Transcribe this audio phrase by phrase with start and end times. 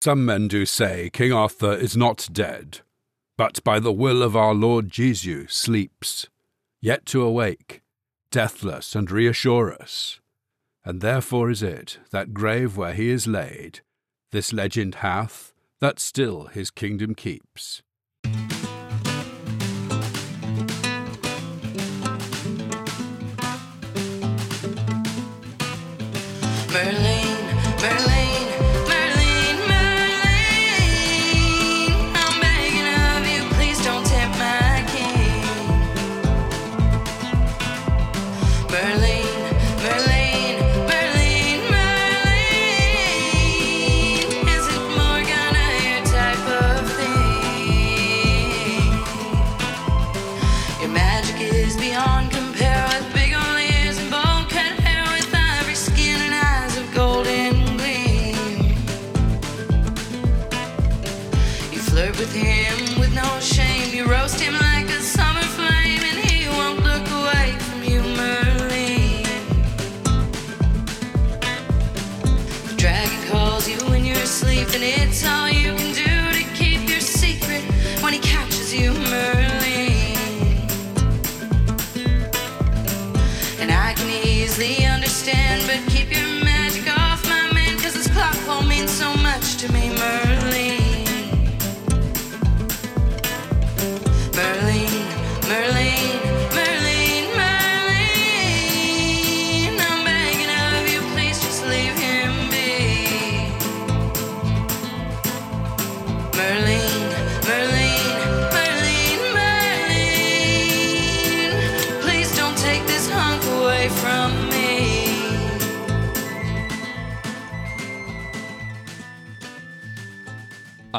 [0.00, 2.80] Some men do say King Arthur is not dead,
[3.36, 6.28] but by the will of our Lord Jesu sleeps,
[6.80, 7.82] yet to awake,
[8.30, 10.20] deathless and reassure us.
[10.84, 13.80] And therefore is it that grave where he is laid,
[14.30, 17.82] this legend hath, that still his kingdom keeps.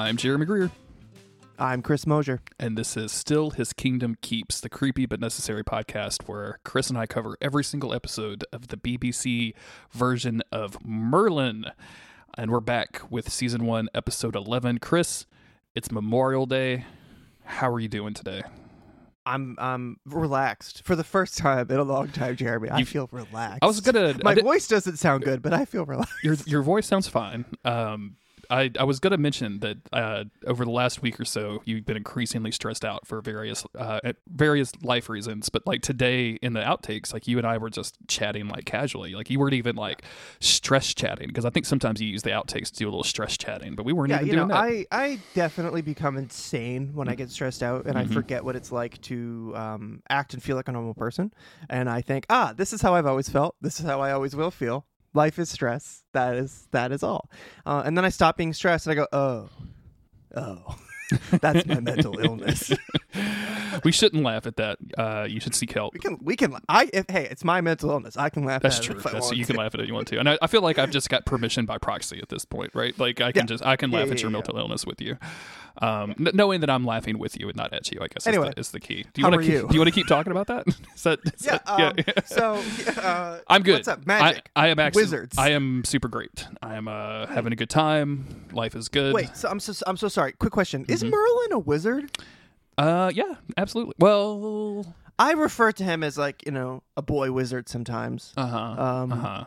[0.10, 0.72] I'm Jeremy Greer,
[1.60, 2.42] I'm Chris Mosier.
[2.60, 6.98] and this is Still His Kingdom Keeps, the creepy but necessary podcast where Chris and
[6.98, 9.54] I cover every single episode of the BBC
[9.92, 11.66] version of Merlin.
[12.38, 14.80] And we're back with season one, episode 11.
[14.80, 15.28] Chris,
[15.76, 16.86] it's Memorial Day.
[17.44, 18.42] How are you doing today?
[19.28, 22.70] I'm I'm relaxed for the first time in a long time, Jeremy.
[22.70, 23.60] I You- feel relaxed.
[23.62, 24.16] I was gonna.
[24.24, 26.14] My voice doesn't sound good, but I feel relaxed.
[26.24, 27.46] your your voice sounds fine.
[27.64, 28.16] Um,
[28.50, 31.98] I I was gonna mention that uh, over the last week or so, you've been
[31.98, 35.50] increasingly stressed out for various uh various life reasons.
[35.50, 39.14] But like today in the outtakes, like you and I were just chatting like casually,
[39.14, 40.04] like you weren't even like
[40.40, 43.38] stress chatting because I think sometimes you use the outtakes to do a little stress
[43.38, 44.64] chatting, but we weren't Yeah, even you doing know, that.
[44.64, 48.02] I I definitely become insane when I get stressed out, and Mhm.
[48.02, 51.32] I forget what it's like to um, act and feel like a normal person.
[51.70, 53.56] And I think, ah, this is how I've always felt.
[53.62, 54.86] This is how I always will feel.
[55.14, 56.04] Life is stress.
[56.14, 57.30] That is that is all.
[57.66, 59.50] Uh, and then I stop being stressed, and I go, oh,
[60.36, 60.76] oh,
[61.42, 62.72] that's my mental illness.
[63.84, 64.78] we shouldn't laugh at that.
[64.98, 65.94] Uh, you should seek help.
[65.94, 68.18] We can we can I if, hey, it's my mental illness.
[68.18, 68.96] I can laugh That's at true.
[68.96, 70.38] it if I That's, you can laugh at it if you want to, and I,
[70.42, 72.98] I feel like I've just got permission by proxy at this point, right?
[73.00, 73.46] Like I can Yeah.
[73.48, 75.18] just I can Yeah, laugh yeah, at your mental illness with you,
[75.80, 78.00] um, n- knowing that I'm laughing with you and not at you.
[78.02, 79.06] I guess Anyway, is, the, is the key.
[79.14, 79.68] Do you want to you?
[79.68, 80.68] do you want to keep talking about that?
[80.96, 82.62] Is that, is Yeah, that- um, so
[83.02, 83.76] uh, I'm good.
[83.76, 84.50] What's up, magic?
[84.56, 85.38] I, I am actually Wizards.
[85.38, 86.46] I am super great.
[86.62, 88.48] I am uh, having a good time.
[88.52, 89.14] Life is good.
[89.14, 90.34] Wait, so I'm so I'm so sorry.
[90.34, 91.12] Quick question: Is Mm-hmm.
[91.12, 92.18] Merlin a wizard?
[92.78, 93.94] Uh, yeah, absolutely.
[94.00, 98.34] Well, I refer to him as like you know a boy wizard sometimes.
[98.38, 98.58] uh huh.
[98.84, 99.46] Um, uh huh.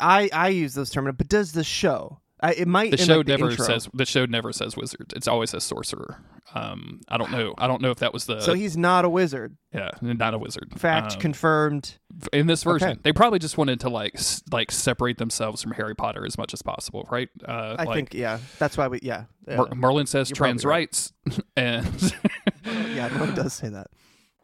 [0.00, 2.20] I I use those terms, but does the show?
[2.40, 2.90] I, it might.
[2.90, 5.12] The show like, never says the show never says wizard.
[5.16, 6.18] It's always says sorcerer.
[6.54, 7.54] Um, I don't know.
[7.58, 9.56] I don't know if that was the So he's not a wizard.
[9.72, 10.72] yeah, not a wizard.
[10.76, 11.98] Fact Um, confirmed.
[12.32, 12.88] in this version.
[12.90, 13.00] Okay.
[13.02, 16.52] They probably just wanted to like s- like separate themselves from Harry Potter as much
[16.52, 17.28] as possible, right?
[17.46, 18.38] Uh, I like, think yeah.
[18.58, 19.24] That's why we yeah.
[19.48, 19.56] yeah.
[19.56, 20.72] Mer- Merlin says You're trans right.
[20.80, 21.12] rights,
[21.56, 22.14] and
[22.66, 23.88] yeah, Merlin does say that.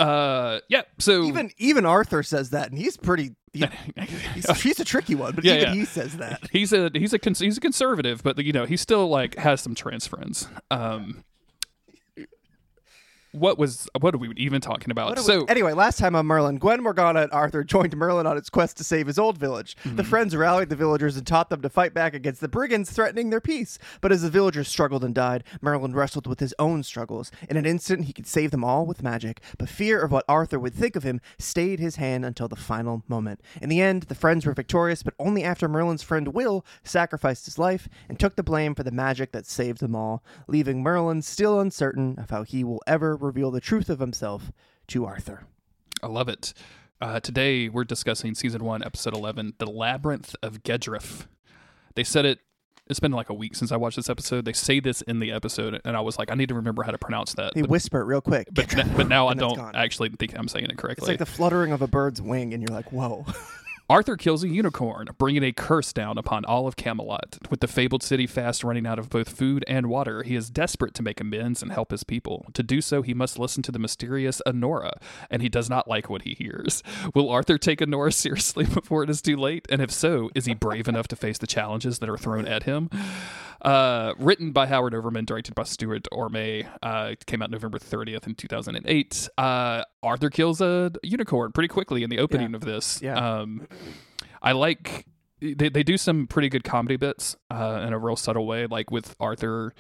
[0.01, 0.83] Uh, yeah.
[0.99, 3.37] So Even even Arthur says that, and he's pretty.
[3.53, 3.65] He,
[4.35, 5.75] he's, he's a tricky one, but Yeah, even yeah.
[5.75, 6.41] he says that.
[6.53, 9.75] he's a he's a he's a conservative, but you know he still like has some
[9.75, 10.49] trans friends.
[10.71, 11.25] Um,
[13.33, 15.17] what was what are we even talking about?
[15.17, 18.51] We- so anyway, last time on Merlin, Gwen Morgana and Arthur joined Merlin on its
[18.51, 19.77] quest to save his old village.
[19.85, 19.97] Mm-hmm.
[19.97, 23.31] The friends rallied the villagers and taught them to fight back against the brigands threatening
[23.31, 23.79] their peace.
[24.01, 27.31] But as the villagers struggled and died, Merlin wrestled with his own struggles.
[27.49, 30.59] In an instant, he could save them all with magic, but fear of what Arthur
[30.59, 33.41] would think of him stayed his hand until the final moment.
[33.61, 37.59] In the end, the friends were victorious, but only after Merlin's friend Will sacrificed his
[37.59, 41.61] life and took the blame for the magic that saved them all, leaving Merlin still
[41.61, 44.53] uncertain of how he will ever reveal the truth of himself
[44.89, 45.45] to Arthur.
[46.03, 46.53] I love it.
[47.01, 51.27] Uh, today we're discussing season one, episode eleven, "The Labyrinth of Gedref."
[51.95, 52.41] They said it
[52.91, 54.45] it's been like a week since I watched this episode.
[54.45, 56.91] They say this in the episode, and I was like, I need to remember how
[56.91, 57.55] to pronounce that.
[57.55, 58.49] They But, whisper it real quick.
[58.53, 61.05] but, but now I don't actually think I'm saying it correctly.
[61.05, 63.25] It's like the fluttering of a bird's wing, and you're like, whoa.
[63.91, 67.39] Arthur kills a unicorn, bringing a curse down upon all of Camelot.
[67.51, 70.95] With the fabled city fast running out of both food and water, he is desperate
[70.95, 72.47] to make amends and help his people.
[72.55, 74.93] To do so, he must listen to the mysterious Anhora,
[75.29, 76.85] and he does not like what he hears.
[77.17, 79.67] Will Arthur take Anhora seriously before it is too late?
[79.69, 82.63] And if so, is he brave enough to face the challenges that are thrown at
[82.63, 82.91] him?
[83.61, 88.27] Uh, written by Howard Overman, directed by Stuart Orme, uh, it came out November 30th
[88.27, 89.29] in 2008.
[89.37, 92.57] Uh, Arthur kills a unicorn pretty quickly in the opening Yeah.
[92.57, 93.03] of this.
[93.03, 93.17] Yeah.
[93.17, 93.67] Um,
[94.43, 95.07] I like
[95.41, 98.91] they they do some pretty good comedy bits uh, in a real subtle way, like
[98.91, 99.75] with Arthur.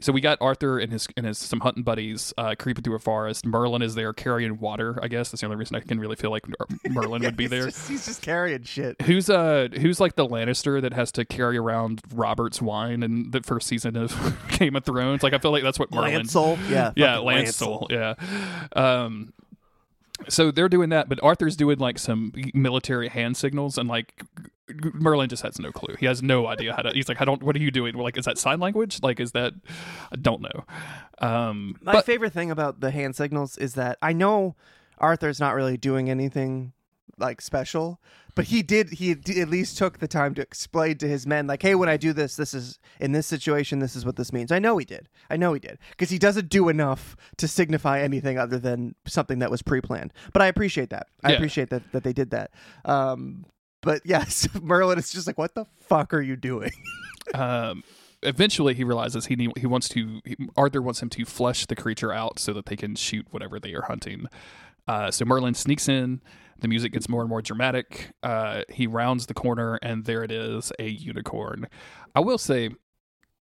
[0.00, 3.00] So we got Arthur and his and his some hunting buddies uh, creeping through a
[3.00, 3.44] forest.
[3.44, 4.96] Merlin is there carrying water.
[5.02, 6.44] I guess that's the only reason I can really feel like
[6.88, 7.64] Merlin would be there.
[7.64, 9.00] Just, he's just carrying shit.
[9.02, 13.40] Who's uh who's like the Lannister that has to carry around Robert's wine in the
[13.42, 14.14] first season of
[14.58, 15.24] Game of Thrones?
[15.24, 16.22] Like I feel like that's what Merlin.
[16.26, 17.90] Lancel, yeah, yeah, fucking Lancel.
[17.90, 18.14] Yeah.
[18.80, 19.32] Um.
[20.28, 24.22] So they're doing that, but Arthur's doing like some military hand signals, and like
[24.68, 25.94] Merlin just has no clue.
[25.98, 26.90] He has no idea how to.
[26.90, 27.42] He's like, I don't.
[27.42, 27.96] What are you doing?
[27.96, 29.00] We're like, is that sign language?
[29.02, 29.54] Like, is that?
[30.12, 30.64] I don't know.
[31.20, 31.76] Um.
[31.82, 34.56] My but favorite thing about the hand signals is that I know
[34.98, 36.72] Arthur's not really doing anything
[37.20, 38.00] like special,
[38.34, 38.90] but he did.
[38.90, 41.88] He d- at least took the time to explain to his men, like, "Hey, when
[41.88, 43.78] I do this, this is in this situation.
[43.80, 45.08] This is what this means." I know he did.
[45.30, 49.38] I know he did because he doesn't do enough to signify anything other than something
[49.40, 50.12] that was pre-planned.
[50.32, 51.08] But I appreciate that.
[51.24, 51.36] I Yeah.
[51.36, 52.50] appreciate that that they did that.
[52.84, 53.44] Um,
[53.82, 56.72] but yes, Merlin is just like, "What the fuck are you doing?"
[57.34, 57.82] um,
[58.22, 61.76] eventually he realizes he need, he wants to he, Arthur wants him to flesh the
[61.76, 64.26] creature out so that they can shoot whatever they are hunting.
[64.86, 66.20] Uh, so Merlin sneaks in.
[66.60, 68.10] The music gets more and more dramatic.
[68.22, 71.68] Uh, he rounds the corner, and there it is, a unicorn.
[72.14, 72.70] I will say,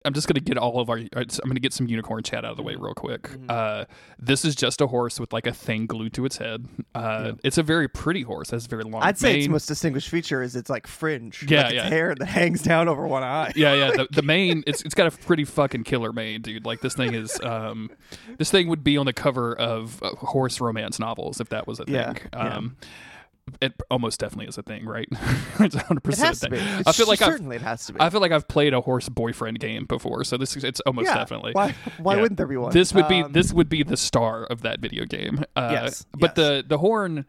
[0.05, 0.97] I'm just going to get all of our.
[0.97, 3.23] I'm going to get some unicorn chat out of the way real quick.
[3.23, 3.45] Mm-hmm.
[3.49, 3.85] Uh,
[4.19, 6.65] this is just a horse with like a thing glued to its head.
[6.93, 8.49] Uh, It's a very pretty horse.
[8.49, 9.01] It has a very long.
[9.03, 11.89] I'd say its most distinguished feature is its like fringe, Yeah, like its yeah.
[11.89, 13.51] hair that hangs down over one eye.
[13.55, 13.91] yeah, yeah.
[13.91, 16.65] The, the mane, it's it's got a pretty fucking killer mane, dude.
[16.65, 17.89] Like this thing is, um,
[18.37, 21.79] this thing would be on the cover of uh, horse romance novels if that was
[21.79, 21.95] a thing.
[21.95, 22.61] Yeah, yeah.
[23.61, 25.07] It almost definitely is a thing, right?
[25.59, 26.57] it's hundred It percent has to be.
[26.57, 28.01] It's I feel like I've, certainly it has to be.
[28.01, 31.07] I feel like I've played a horse boyfriend game before, so this is it's almost
[31.07, 31.15] yeah.
[31.15, 31.51] definitely.
[31.53, 31.75] Why?
[31.99, 32.21] Why Yeah.
[32.21, 32.71] wouldn't there be one?
[32.73, 35.43] This would be Um, this would be the star of that video game.
[35.55, 36.35] Uh, Yes, but yes.
[36.35, 37.25] the the horn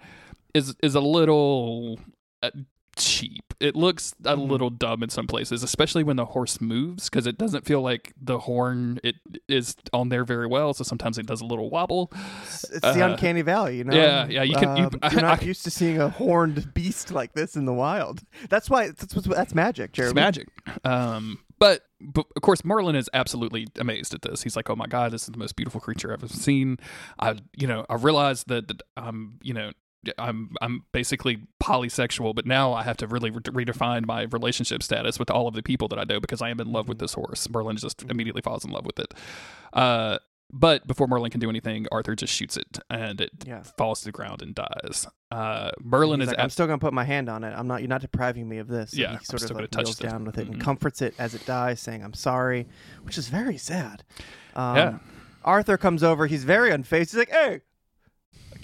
[0.55, 2.01] is is a little
[2.43, 2.51] uh,
[2.97, 3.43] cheap.
[3.61, 4.51] It looks a Mm-hmm.
[4.51, 8.13] little dumb in some places, especially when the horse moves because it doesn't feel like
[8.21, 9.17] the horn it
[9.49, 10.75] is on there very well.
[10.75, 12.13] So sometimes it does a little wobble.
[12.45, 13.95] It's the uh, uncanny valley, you know.
[13.97, 16.75] yeah, yeah, you can- you- Um, I- you're not I- used to seeing a horned
[16.75, 18.21] beast like this in the wild.
[18.51, 18.89] That's why.
[18.89, 20.11] That's that's magic, Jeremy.
[20.11, 20.49] It's magic.
[20.85, 24.43] Um, but, but of course, Merlin is absolutely amazed at this.
[24.43, 26.77] He's like, "Oh my god, this is the most beautiful creature I've ever seen."
[27.19, 29.73] I, you know, I realized that, that I'm, you know,
[30.19, 35.19] I'm I'm basically polysexual, but now I have to really re- redefine my relationship status
[35.19, 37.15] with all of the people that I know because I am in love with this
[37.15, 37.49] horse.
[37.51, 39.13] Merlin just immediately falls in love with it.
[39.73, 40.19] Uh,
[40.53, 43.63] but before Merlin can do anything, Arthur just shoots it and it Yeah.
[43.77, 45.09] falls to the ground and dies.
[45.33, 47.51] Uh, Merlin is like, I'm still gonna put my hand on it.
[47.51, 47.81] I'm not.
[47.81, 48.93] You're not depriving me of this.
[48.93, 50.53] And Yeah, he I'm sort still of like kneels down with it Mhm.
[50.53, 52.69] and comforts it as it dies, saying, "I'm sorry,"
[53.03, 54.05] which is very sad.
[54.55, 54.99] Um, Yeah.
[55.45, 56.27] Arthur comes over.
[56.27, 57.11] He's very unfazed.
[57.11, 57.63] He's like, "Hey,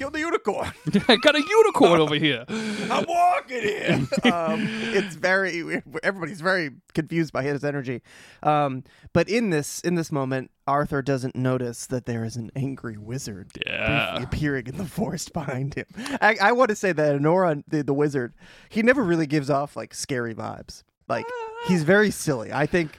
[0.03, 0.73] killed the unicorn.
[1.09, 2.45] I got a unicorn over here.
[2.49, 5.81] I'm walking here." um, it's very.
[6.03, 8.03] Everybody's very confused by his energy.
[8.43, 8.83] Um,
[9.13, 13.53] but in this in this moment, Arthur doesn't notice that there is an angry wizard
[13.65, 14.21] Yeah.
[14.23, 15.87] appearing in the forest behind him.
[16.21, 18.35] I, I want to say that Nora, the, the wizard,
[18.69, 20.83] he never really gives off like scary vibes.
[21.09, 21.27] Like
[21.69, 22.53] he's very silly.
[22.53, 22.99] I think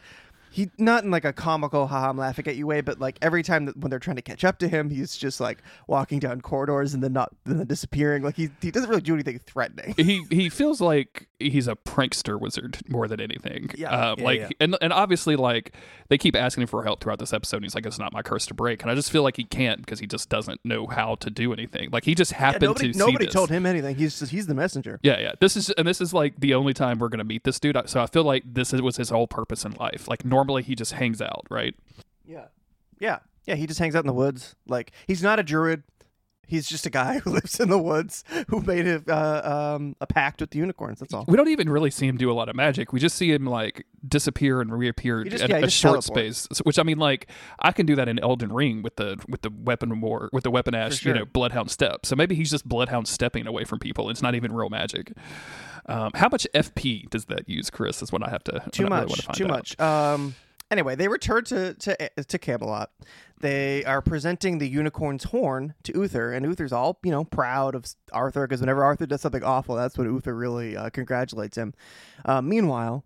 [0.54, 3.42] he not in like a comical haha I'm laughing at you way, but like every
[3.42, 6.42] time that when they're trying to catch up to him, he's just like walking down
[6.42, 8.22] corridors and then not then disappearing.
[8.22, 9.96] Like he he doesn't really do anything threatening.
[9.98, 13.70] he he feels like he's a prankster wizard more than anything.
[13.76, 14.50] Yeah, Uh, yeah, like yeah.
[14.60, 15.74] and and obviously like
[16.10, 17.58] they keep asking him for help throughout this episode.
[17.58, 19.44] and He's like, "It's not my curse to break," and I just feel like he
[19.44, 21.90] can't because he just doesn't know how to do anything.
[21.92, 23.96] Like he just Yeah, happened nobody to nobody told him anything.
[23.96, 25.00] He's just he's the messenger.
[25.04, 25.32] Yeah, yeah.
[25.40, 27.78] This is and this is like the only time we're gonna meet this dude.
[27.88, 30.08] So I feel like this was his whole purpose in life.
[30.08, 31.76] Like normally he just hangs out, right?
[32.26, 32.46] Yeah.
[33.00, 33.20] Yeah.
[33.46, 34.56] Yeah, he just hangs out in the woods.
[34.68, 35.84] Like he's not a druid.
[36.46, 40.08] He's just a guy who lives in the woods who made a uh, um, a
[40.08, 41.00] pact with the unicorns.
[41.00, 41.26] That's all.
[41.28, 42.92] We don't even really see him do a lot of magic.
[42.94, 45.78] We just see him like disappear and reappear He just- at yeah, he a just
[45.78, 46.38] short teleports.
[46.40, 46.58] space.
[46.58, 47.28] So- Which I mean, like
[47.60, 50.52] I can do that in Elden Ring with the with the weapon war with the
[50.52, 51.14] weapon ash, sure.
[51.14, 52.06] you know, bloodhound step.
[52.06, 54.10] So maybe he's just bloodhound stepping away from people.
[54.10, 55.14] It's not even real magic.
[55.86, 58.02] Um, how much FP does that use, Chris?
[58.02, 59.50] Is what I have to too what I really much wanna find too out.
[59.50, 60.36] much um
[60.72, 62.90] anyway they return to to to camelot
[63.44, 67.86] they are presenting the unicorn's horn to uther and uther's all you know proud of
[68.12, 71.74] arthur because whenever arthur does something awful that's when uther really uh, congratulates him
[72.26, 73.04] uh, meanwhile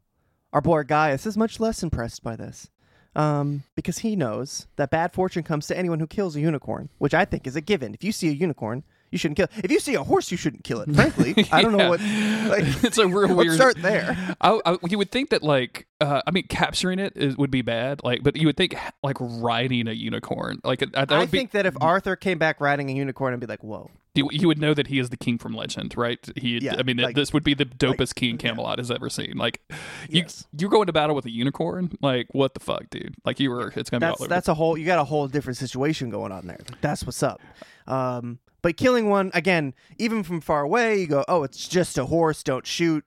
[0.53, 2.69] our boy gaius is much less impressed by this
[3.15, 7.15] um, because he knows that bad fortune comes to anyone who kills a unicorn, which
[7.15, 7.95] I think is a given.
[7.95, 9.45] If you see a unicorn, you shouldn't kill.
[9.55, 9.65] it.
[9.65, 10.93] If you see a horse, you shouldn't kill it.
[10.93, 11.99] Frankly, I don't know what.
[12.01, 13.55] Like, it's a real weird.
[13.55, 14.35] start there.
[14.41, 17.61] I, I, you would think that like uh, I mean capturing it is, would be
[17.61, 21.31] bad like but you would think like riding a unicorn like uh, that I be
[21.37, 24.47] think that if Arthur came back riding a unicorn, I'd be like, "Whoa!" you, you
[24.47, 26.19] would know that he is the king from legend, right?
[26.35, 29.37] He, Yeah, I mean, like- this would be the dopest king Camelot has ever seen.
[29.37, 29.61] Like,
[30.09, 30.47] you Yes.
[30.57, 31.91] you're going to battle with a unicorn.
[32.01, 33.13] Like, what the fuck, dude?
[33.25, 33.71] Like, you were.
[33.75, 34.29] It's gonna be all That's over.
[34.29, 34.75] that's a whole.
[34.77, 36.57] You got a whole different situation going on there.
[36.81, 37.41] That's what's up.
[37.85, 42.05] Um, but killing one again, even from far away, you go, "Oh, it's just a
[42.05, 42.43] horse.
[42.43, 43.05] Don't shoot."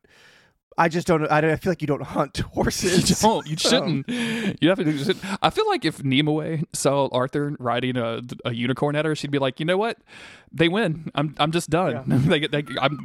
[0.81, 1.31] I just don't.
[1.31, 3.21] I, don't, I feel like you don't hunt you horses.
[3.21, 3.47] don't.
[3.47, 4.09] You shouldn't.
[4.09, 4.85] You have to.
[4.85, 5.15] do.
[5.43, 9.39] I feel like if Nimue saw Arthur riding a, a unicorn at her, she'd be
[9.39, 9.99] like, you know what?
[10.53, 11.11] They win.
[11.15, 12.03] I'm I'm just done.
[12.29, 12.99] they, they, I'm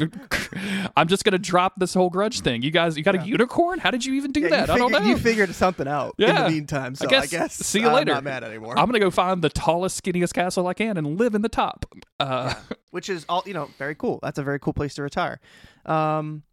[0.96, 2.62] I'm just gonna drop this whole grudge thing.
[2.62, 3.79] You guys, you got a unicorn?
[3.79, 4.67] How did you even do Yeah, that?
[4.70, 5.00] you I don't know.
[5.00, 6.44] You figured something out in Yeah.
[6.44, 6.96] the meantime.
[6.96, 8.13] So I guess, see you I'm later.
[8.13, 8.79] not mad anymore.
[8.79, 11.86] I'm gonna go find the tallest, skinniest castle I can and live in the top.
[12.22, 12.53] Uh,
[12.91, 15.41] which is all you know very cool that's a very cool place to retire
[15.86, 16.44] um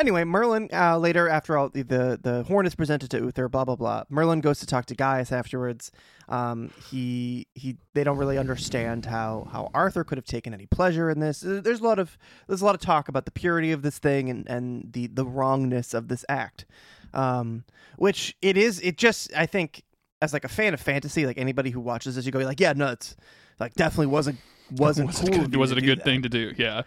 [0.00, 3.64] anyway merlin uh, later after all the, the the horn is presented to uther blah
[3.64, 4.04] blah blah.
[4.08, 5.90] Merlin goes to talk to gaius afterwards.
[6.28, 11.10] Um he he they don't really understand how how arthur could have taken any pleasure
[11.10, 11.40] in this.
[11.40, 14.28] There's a lot of there's a lot of talk about the purity of this thing
[14.30, 16.66] and and the the wrongness of this act.
[17.14, 17.64] Um
[17.96, 19.82] which it is it just i think
[20.20, 22.72] as like a fan of fantasy like anybody who watches this you go like yeah
[22.74, 23.16] no it's
[23.58, 24.38] like definitely wasn't
[24.70, 26.52] wasn't was cool it, good, was it a good thing to do?
[26.56, 26.82] Yeah,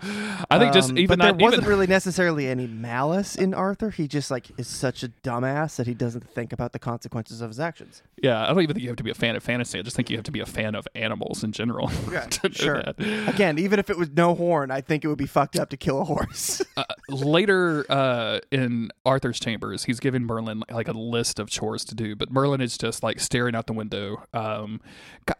[0.49, 3.53] I think just Um, even but there not wasn't even, really necessarily any malice in
[3.53, 3.89] Arthur.
[3.89, 7.49] He just like is such a dumbass that he doesn't think about the consequences of
[7.49, 8.01] his actions.
[8.21, 9.79] Yeah, I don't even think you have to be a fan of fantasy.
[9.79, 11.91] I just think you have to be a fan of animals in general.
[12.09, 12.81] Yeah, sure.
[12.81, 12.95] that.
[13.27, 15.77] Again, even if it was no horn, I think it would be fucked up to
[15.77, 16.61] kill a horse.
[16.77, 21.95] Uh, later uh, in Arthur's chambers, he's giving Merlin like a list of chores to
[21.95, 24.79] do, but Merlin is just like staring out the window, um,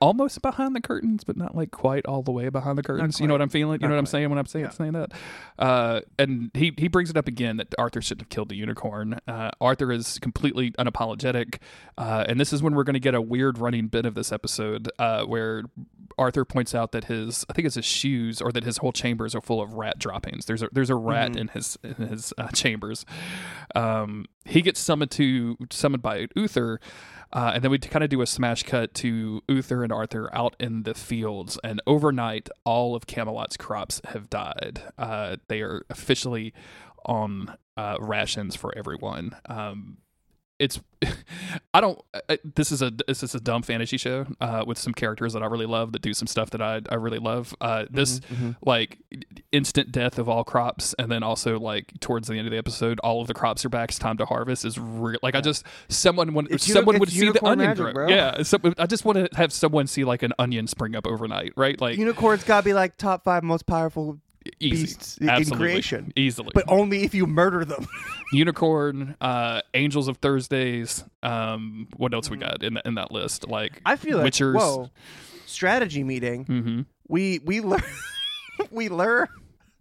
[0.02, 3.20] almost behind the curtains, but not like quite all the way behind the curtains.
[3.20, 3.82] You know what I'm feeling?
[3.82, 4.12] You know what I'm quite.
[4.12, 5.12] saying when I'm saying saying that?
[5.58, 9.20] Uh, and he he brings it up again that Arthur shouldn't have killed the unicorn.
[9.28, 11.58] Uh, Arthur is completely unapologetic,
[11.98, 14.32] uh, and this is when we're going to get a weird running bit of this
[14.32, 15.64] episode uh, where
[16.18, 19.34] Arthur points out that his I think it's his shoes or that his whole chambers
[19.34, 20.46] are full of rat droppings.
[20.46, 23.06] There's a there's a rat in his in his uh, chambers.
[23.76, 26.80] Um, he gets summoned to summoned by Uther.
[27.32, 30.56] Uh, and then we kind of do a smash cut to Uther and Arthur out
[30.60, 34.82] in the fields, and overnight, all of Camelot's crops have died.
[34.98, 36.54] Uh, they are officially
[37.06, 39.36] on uh, rations for everyone.
[39.46, 39.98] Um,
[40.60, 40.80] it's
[41.74, 42.00] I don't.
[42.14, 45.42] uh, This is a this is a dumb fantasy show uh, with some characters that
[45.42, 47.56] I really love that do some stuff that I I really love.
[47.62, 48.20] Uh, this
[48.66, 48.98] like
[49.52, 53.00] instant death of all crops, and then also like towards the end of the episode,
[53.00, 53.90] all of the crops are back.
[53.90, 54.66] It's time to harvest.
[54.66, 55.20] Is real.
[55.24, 57.94] Like I just someone It's uni- someone would see the onion magic, grow.
[57.94, 58.10] bro.
[58.10, 61.54] Yeah, so, I just want to have someone see like an onion spring up overnight,
[61.56, 61.80] right?
[61.80, 64.20] Like Unicorns gotta be like top five most powerful,
[64.60, 66.14] easy, beasts in absolutely, creation.
[66.16, 66.52] easily.
[66.54, 67.88] but only if you murder them.
[68.34, 71.04] unicorn, uh, angels of Thursdays.
[71.24, 73.48] Um, what else we got in in that list?
[73.48, 73.82] Like.
[73.86, 74.56] I feel like Witchers.
[74.56, 74.90] whoa,
[75.46, 76.46] strategy meeting.
[76.46, 77.82] hmm We we learn
[78.72, 79.30] we lure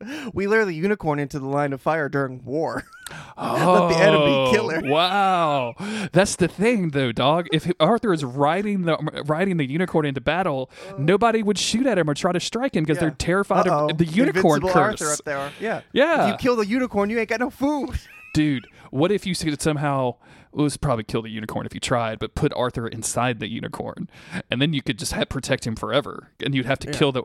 [0.32, 2.84] we lure the unicorn into the line of fire during war.
[3.38, 4.82] Let the enemy kill her.
[4.84, 5.74] Oh, Wow,
[6.12, 7.46] that's the thing, though, dog.
[7.52, 12.08] If Arthur is riding the riding the unicorn into battle, nobody would shoot at him
[12.10, 13.06] or try to strike him because Uh.
[13.06, 13.08] Yeah.
[13.10, 13.90] they're terrified Uh-oh.
[13.90, 15.00] of the unicorn Invincible curse.
[15.02, 15.50] Arthur up there.
[15.60, 15.80] Yeah.
[15.92, 16.26] Yeah.
[16.26, 17.90] If you kill the unicorn, you ain't got no food.
[18.34, 20.16] Dude, what if you could somehow?
[20.52, 24.08] It was probably kill the unicorn if you tried, but put Arthur inside the unicorn,
[24.50, 27.22] and then you could just have, protect him forever, and you'd have to kill the.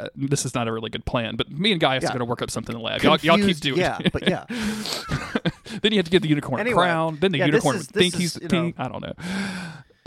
[0.00, 2.08] Uh, this is not a really good plan, but me and Gaius Yeah.
[2.08, 3.02] are going to work up something in the lab.
[3.02, 4.44] Y'all, y'all keep doing Yeah, but yeah.
[5.82, 7.18] then you have to give the unicorn Anyway, a crown.
[7.20, 8.74] Then the yeah, unicorn is- would think is, he's the king.
[8.76, 9.12] know- I don't know.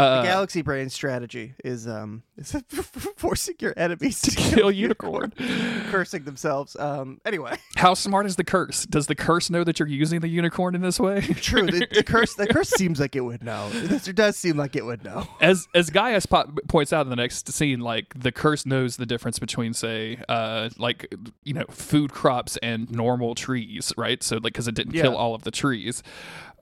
[0.02, 2.56] Uh, the galaxy brain strategy is um is
[3.18, 5.34] forcing your enemies to kill unicorn.
[5.90, 6.76] cursing themselves.
[6.80, 7.20] Um.
[7.26, 8.86] Anyway, How smart is the curse?
[8.86, 11.22] Does the curse know that you're using the unicorn in this way?
[11.36, 11.66] true.
[11.68, 12.34] The, the curse.
[12.36, 13.70] The curse seems like it would know.
[13.74, 15.28] It does seem like it would know.
[15.40, 19.06] as as Gaius po- points out in the next scene, like the curse knows the
[19.06, 24.22] difference between, say, uh, like you know, food crops and normal trees, right?
[24.24, 26.04] So like, because it didn't kill all of the trees.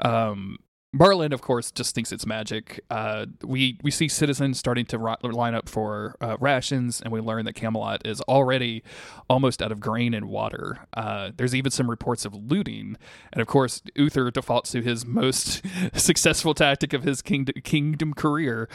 [0.01, 0.57] Um,
[0.91, 2.83] Merlin, of course, just thinks it's magic.
[2.89, 7.19] Uh, we we see citizens starting to ri- line up for uh, rations, and we
[7.19, 8.81] learn that Camelot is already
[9.29, 10.79] almost out of grain and water.
[10.95, 12.97] Uh, there's even some reports of looting,
[13.31, 15.61] and of course, Uther defaults to his most
[15.93, 18.67] successful tactic of his kingdom, kingdom career,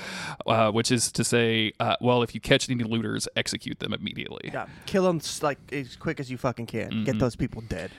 [0.46, 4.50] uh, which is to say, uh, well, if you catch any looters, execute them immediately.
[4.52, 6.90] Yeah, kill them like as quick as you fucking can.
[6.90, 7.04] Mm-hmm.
[7.04, 7.90] Get those people dead.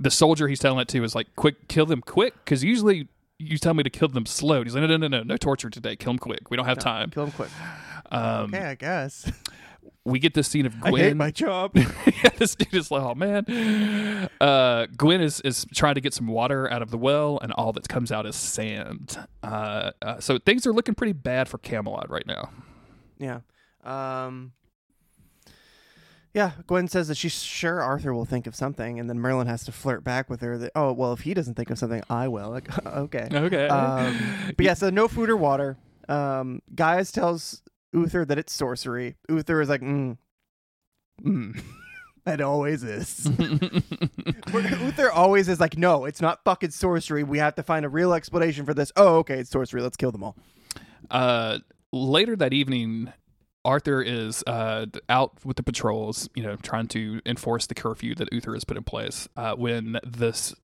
[0.00, 3.06] The soldier he's telling it to is like, quick, kill them quick, because usually.
[3.40, 4.56] You tell me to kill them slow.
[4.58, 5.96] And He's like, no, no, no, no, no torture today.
[5.96, 6.50] Kill them quick.
[6.50, 7.10] We don't have time.
[7.10, 7.50] Kill them quick.
[8.12, 9.30] Um, Okay, I guess.
[10.04, 10.94] we get this scene of Gwen.
[10.94, 11.72] I hate my job.
[11.76, 14.28] yeah, this dude is like, oh man.
[14.40, 17.72] Uh, Gwen is, is trying to get some water out of the well, and all
[17.72, 19.16] that comes out is sand.
[19.42, 22.50] Uh, uh, so things are looking pretty bad for Camelot right now.
[23.18, 23.40] Yeah.
[23.84, 24.52] Um
[26.32, 29.64] Yeah, Gwen says that she's sure Arthur will think of something, and then Merlin has
[29.64, 32.28] to flirt back with her that, oh, well, if he doesn't think of something, I
[32.28, 32.50] will.
[32.50, 33.26] Like, okay.
[33.32, 33.66] Okay.
[33.66, 35.76] Um, but yeah, so no food or water.
[36.08, 39.16] Um, Gaius tells Uther that it's sorcery.
[39.28, 40.16] Uther is like, mm,
[41.22, 41.60] mm.
[42.26, 43.28] It always is.
[44.52, 47.24] Uther always is like, no, it's not fucking sorcery.
[47.24, 48.92] We have to find a real explanation for this.
[48.94, 49.80] Oh, okay, it's sorcery.
[49.80, 50.36] Let's kill them all.
[51.10, 51.58] uh,
[51.92, 53.10] later that evening,
[53.64, 58.32] Arthur is uh, out with the patrols, you know, trying to enforce the curfew that
[58.32, 59.28] Uther has put in place.
[59.36, 60.58] Uh, when this, th-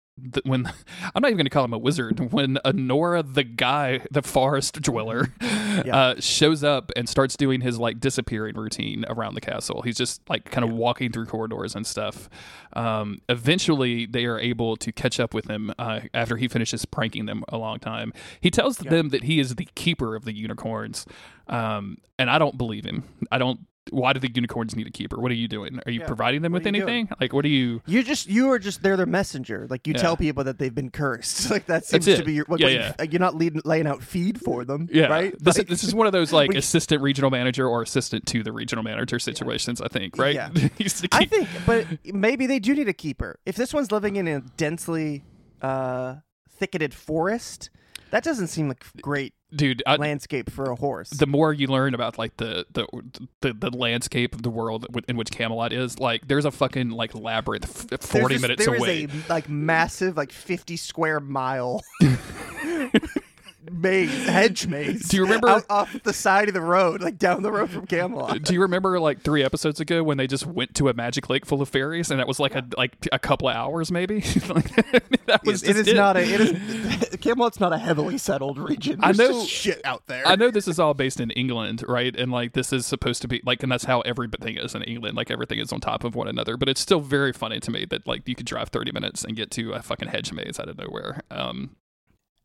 [0.44, 0.66] when
[1.14, 4.80] I'm not even going to call him a wizard, when Anhora, the guy, the forest
[4.80, 9.82] dweller, uh, shows up and starts doing his like disappearing routine around the castle.
[9.82, 12.28] He's just like kind of walking through corridors and stuff.
[12.72, 17.26] Um, eventually, they are able to catch up with him uh, after he finishes pranking
[17.26, 18.12] them a long time.
[18.40, 21.06] He tells them that he is the keeper of the unicorns,
[21.48, 23.04] um, and I don't believe him.
[23.30, 23.60] I don't.
[23.90, 25.16] Why do the unicorns need a keeper?
[25.20, 25.78] What are you doing?
[25.86, 26.06] Are you Yeah.
[26.06, 26.88] providing them What with you doing?
[26.92, 27.16] anything?
[27.20, 27.82] Like, what are you?
[27.86, 29.66] You just you are just they're their messenger.
[29.70, 30.00] Like you Yeah.
[30.02, 31.50] tell people that they've been cursed.
[31.56, 32.44] Like that seems to be your.
[32.46, 32.92] What, Yeah, yeah.
[32.98, 34.88] like, you're not leading, laying out feed for them.
[34.92, 35.32] Yeah, Right.
[35.38, 38.42] This, Like- is, this is one of those like assistant regional manager or assistant to
[38.42, 39.80] the regional manager situations.
[39.80, 40.34] I think, right?
[40.34, 40.48] Yeah.
[41.12, 43.38] I think, but maybe they do need a keeper.
[43.46, 45.22] If this one's living in a densely
[45.62, 46.16] uh,
[46.50, 47.70] thicketed forest,
[48.10, 49.82] that doesn't seem like great dude.
[49.86, 51.10] I, landscape for a horse.
[51.10, 52.86] the more you learn about like the, the
[53.40, 57.14] the the landscape of the world in which Camelot is, like there's a fucking like
[57.14, 59.04] labyrinth f- There's forty this- minutes there is away.
[59.04, 61.82] a like massive, like fifty square mile
[63.72, 65.08] maze, hedge maze.
[65.08, 67.86] Do you remember- out off the side of the road, like down the road from
[67.86, 68.42] Camelot?
[68.42, 71.46] Do you remember like three episodes ago when they just went to a magic lake
[71.46, 74.16] full of fairies and that was like a like a couple of hours maybe?
[74.48, 74.74] like,
[75.26, 76.20] that was it just is not a.
[76.20, 79.00] It is Camelot's not a heavily settled region.
[79.02, 80.26] I know- just shit out there.
[80.26, 82.14] I know this is all based in England, right?
[82.14, 85.16] And like this is supposed to be like, and that's how everything is in England.
[85.16, 86.56] Like everything is on top of one another.
[86.56, 89.36] But it's still very funny to me that like you could drive thirty minutes and
[89.36, 91.22] get to a fucking hedge maze out of nowhere.
[91.30, 91.76] Um,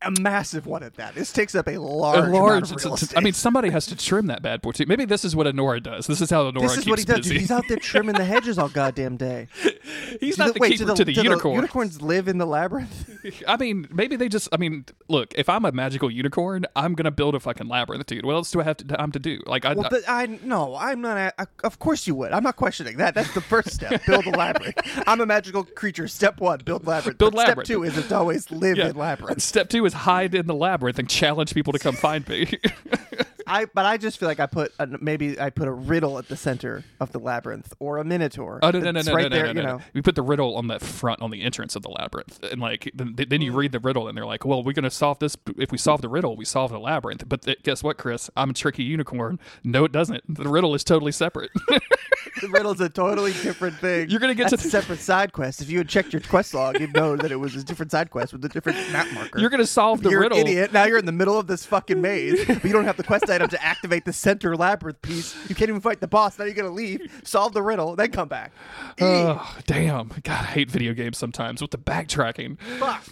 [0.04, 1.14] a massive one at that.
[1.14, 2.62] This takes up a a large, large.
[2.62, 3.16] amount of real estate.
[3.18, 4.84] I mean, somebody has to trim that bad boy too.
[4.86, 6.06] Maybe this is what Anhora does.
[6.06, 7.16] This is how Anhora this is keeps what he does.
[7.18, 7.30] busy.
[7.30, 9.48] Dude, he's out there trimming the hedges all goddamn day.
[10.20, 11.54] He's Do not the wait, keeper do to the, unicorn.
[11.54, 13.42] unicorns live in the labyrinth.
[13.48, 14.48] I mean, maybe they just.
[14.52, 18.24] I mean, look, if I'm a magical unicorn, I'm gonna build a fucking labyrinth, dude.
[18.24, 19.40] What else do I have to time to do?
[19.46, 21.16] Like, I, Well, but I no, I'm not.
[21.16, 22.32] A, I, of course you would.
[22.32, 23.14] I'm not questioning that.
[23.14, 24.04] That's the first step.
[24.06, 24.76] Build a labyrinth.
[25.06, 26.08] I'm a magical creature.
[26.08, 27.18] Step one, build labyrinth.
[27.18, 27.66] Build But labyrinth.
[27.66, 28.90] Step two is it's always live yeah.
[28.90, 29.42] in labyrinth.
[29.42, 32.58] Step two is hide in the labyrinth and challenge people to come find me.
[33.46, 36.28] I but I just feel like I put a, maybe I put a riddle at
[36.28, 38.60] the center of the labyrinth or a minotaur.
[38.62, 39.54] Oh no no no no right no, no, there.
[39.54, 39.80] no, you no.
[39.94, 42.90] We put the riddle on the front on the entrance of the labyrinth, and like
[42.94, 45.36] then, then you read the riddle, and they're like, "Well, we're gonna solve this.
[45.58, 48.30] If we solve the riddle, we solve the labyrinth." But th- guess what, Chris?
[48.36, 49.38] I'm a tricky unicorn.
[49.64, 50.22] No, it doesn't.
[50.28, 51.50] The riddle is totally separate.
[52.40, 54.08] The riddle's a totally different thing.
[54.10, 55.60] You're gonna get That's to a separate side quest.
[55.60, 58.10] If you had checked your quest log, you'd know that it was a different side
[58.10, 59.38] quest with a different map marker.
[59.38, 60.38] You're gonna solve the you're riddle.
[60.38, 60.72] an idiot.
[60.72, 63.28] Now you're in the middle of this fucking maze, but you don't have the quest
[63.28, 65.36] item to activate the center labyrinth piece.
[65.48, 66.38] You can't even fight the boss.
[66.38, 68.52] Now you're gonna leave, solve the riddle, then come back.
[69.00, 70.08] Oh, damn.
[70.22, 72.58] God, I hate video games sometimes with the backtracking.
[72.78, 73.04] Fuck.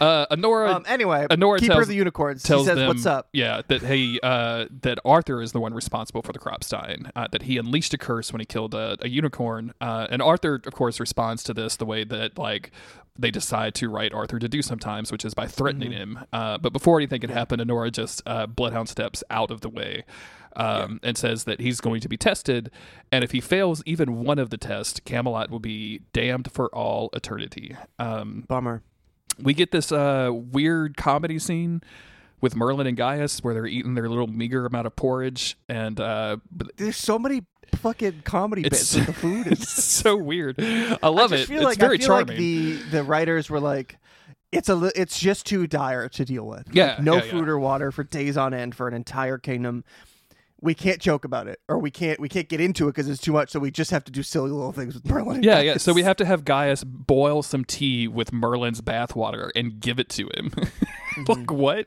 [0.00, 2.42] Uh, Anhora Um, anyway, Anhora keeper tells- of the unicorns.
[2.42, 6.22] tells says, them, "What's up?" Yeah, that hey, uh, that Arthur is the one responsible
[6.22, 7.06] for the crops dying.
[7.14, 9.72] Uh, that he unleashed a curse when he killed a, a unicorn.
[9.80, 12.70] Uh, and Arthur, of course, responds to this the way that like
[13.18, 16.16] they decide to write Arthur to do sometimes, which is by threatening Mm-hmm.
[16.16, 16.24] him.
[16.32, 20.04] Uh, but before anything can happen, Anhora just uh, bloodhound steps out of the way.
[20.56, 22.72] Um, And says that he's going to be tested,
[23.12, 27.08] and if he fails even one of the tests, Camelot will be damned for all
[27.12, 27.76] eternity.
[28.00, 28.82] Um, Bummer.
[29.42, 31.82] We get this uh, weird comedy scene
[32.40, 36.38] with Merlin and Gaius where they're eating their little meager amount of porridge, and uh,
[36.76, 37.42] There's so many
[37.76, 39.46] fucking comedy bits with the food.
[39.52, 40.56] it's so weird.
[40.58, 41.50] I love I it.
[41.50, 42.28] It's like, very I feel charming.
[42.28, 43.98] Like the the writers were like,
[44.52, 46.66] it's a it's just too dire to deal with.
[46.68, 47.30] Like, Yeah, no yeah, yeah.
[47.30, 49.84] food or water for days on end for an entire kingdom.
[50.62, 53.20] We can't joke about it, or we can't we can't get into it because it's
[53.20, 53.50] too much.
[53.50, 55.42] So we just have to do silly little things with Merlin.
[55.42, 55.76] yeah, yeah.
[55.78, 60.08] So we have to have Gaius boil some tea with Merlin's bathwater and give it
[60.10, 60.52] to him.
[61.28, 61.86] like what?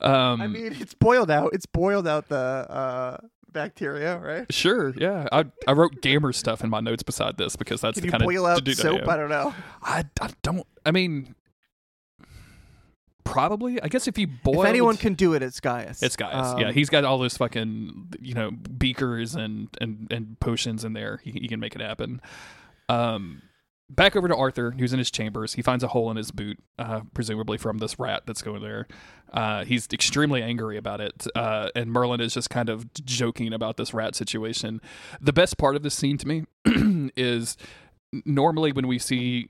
[0.00, 1.52] Um, I mean, it's boiled out.
[1.52, 3.16] It's boiled out the uh,
[3.52, 4.52] bacteria, right?
[4.52, 5.26] sure, yeah.
[5.32, 8.22] I I wrote gamer stuff in my notes beside this because that's Can the kind
[8.24, 9.08] boil of out dude I soap?
[9.08, 9.54] I don't know.
[9.82, 10.66] I, I don't.
[10.86, 11.34] I mean,
[13.24, 13.80] probably.
[13.82, 16.02] I guess if you boil, If anyone can do it, it's Gaius.
[16.02, 16.54] it's Gaius.
[16.54, 20.92] Um, yeah, he's got all those fucking you know beakers and and and potions in
[20.92, 21.20] there.
[21.24, 22.20] He, he can make it happen.
[22.88, 23.42] Um,
[23.88, 25.54] back over to Arthur, who's in his chambers.
[25.54, 28.86] He finds a hole in his boot, uh, presumably from this rat that's going there.
[29.32, 33.76] Uh, he's extremely angry about it, uh, and Merlin is just kind of joking about
[33.76, 34.80] this rat situation.
[35.20, 36.44] The best part of this scene to me
[37.16, 37.56] is
[38.24, 39.48] normally when we see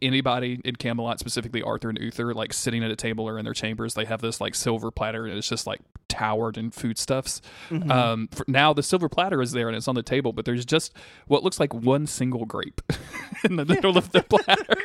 [0.00, 3.54] anybody in Camelot, specifically Arthur and Uther, like sitting at a table or in their
[3.54, 7.42] chambers, they have this like silver platter and it's just like towered in foodstuffs.
[7.70, 7.90] Mm-hmm.
[7.90, 10.64] Um, for now the silver platter is there and it's on the table, but there's
[10.64, 10.92] just
[11.26, 12.80] what looks like one single grape
[13.44, 14.76] in the middle of the platter.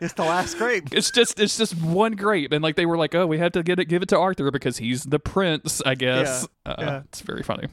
[0.00, 0.88] It's the last grape.
[0.92, 3.62] It's just it's just one grape, and like they were like, oh, we have to
[3.62, 6.48] get it, give it to Arthur because he's the prince, I guess.
[6.64, 7.02] Yeah, uh, yeah.
[7.04, 7.68] It's very funny.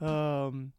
[0.00, 0.72] Um,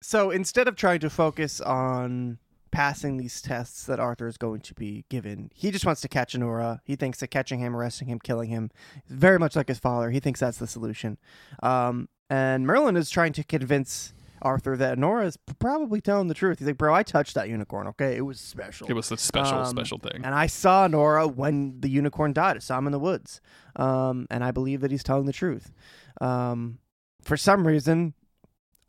[0.00, 2.38] so instead of trying to focus on
[2.70, 6.34] passing these tests that Arthur is going to be given, he just wants to catch
[6.34, 6.80] Anhora.
[6.84, 8.70] He thinks that catching him, arresting him, killing him,
[9.08, 10.10] very much like his father.
[10.10, 11.18] He thinks that's the solution.
[11.62, 16.60] Um, and Merlin is trying to convince Arthur that Anhora is probably telling the truth.
[16.60, 17.86] He's like, "Bro, I touched that unicorn.
[17.88, 18.86] Okay, it was special.
[18.88, 20.22] It was a special, Um, special thing.
[20.24, 22.56] And I saw Nora when the unicorn died.
[22.56, 23.40] I saw him in the woods.
[23.76, 25.72] Um, and I believe that he's telling the truth.
[26.22, 26.78] Um,
[27.20, 28.14] for some reason,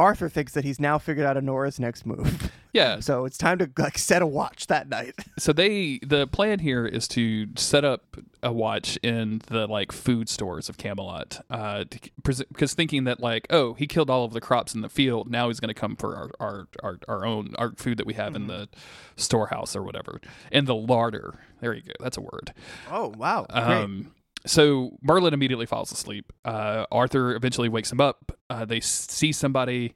[0.02, 2.52] Arthur thinks that he's now figured out Nora's next move.
[2.74, 5.16] Yeah, so it's time to like set a watch that night.
[5.38, 10.30] so they the plan here is to set up a watch in the like food
[10.30, 11.84] stores of Camelot, uh,
[12.24, 15.50] because thinking that like oh he killed all of the crops in the field, now
[15.50, 18.38] he's going to come for our, our our our own our food that we have
[18.38, 18.70] in the
[19.18, 21.40] storehouse or whatever in the larder.
[21.60, 22.54] There you go, that's a word.
[22.90, 23.48] Oh wow!
[23.50, 24.14] Um,
[24.46, 26.32] so Merlin immediately falls asleep.
[26.44, 28.32] Uh, Arthur eventually wakes him up.
[28.50, 29.94] Uh, they see somebody.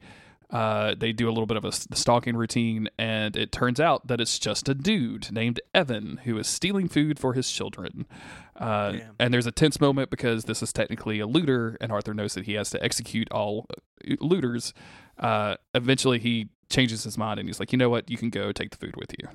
[0.51, 4.21] Uh, they do a little bit of a stalking routine, and it turns out that
[4.21, 8.05] it's just a dude named Evan who is stealing food for his children.
[8.55, 12.36] Uh, and there's a tense moment because this is technically a looter, and Arthur knows
[12.36, 14.73] that he has to execute all uh, looters.
[15.17, 18.10] Uh, eventually, he changes his mind and he's like, "You know what?
[18.10, 19.27] You can go take the food with you."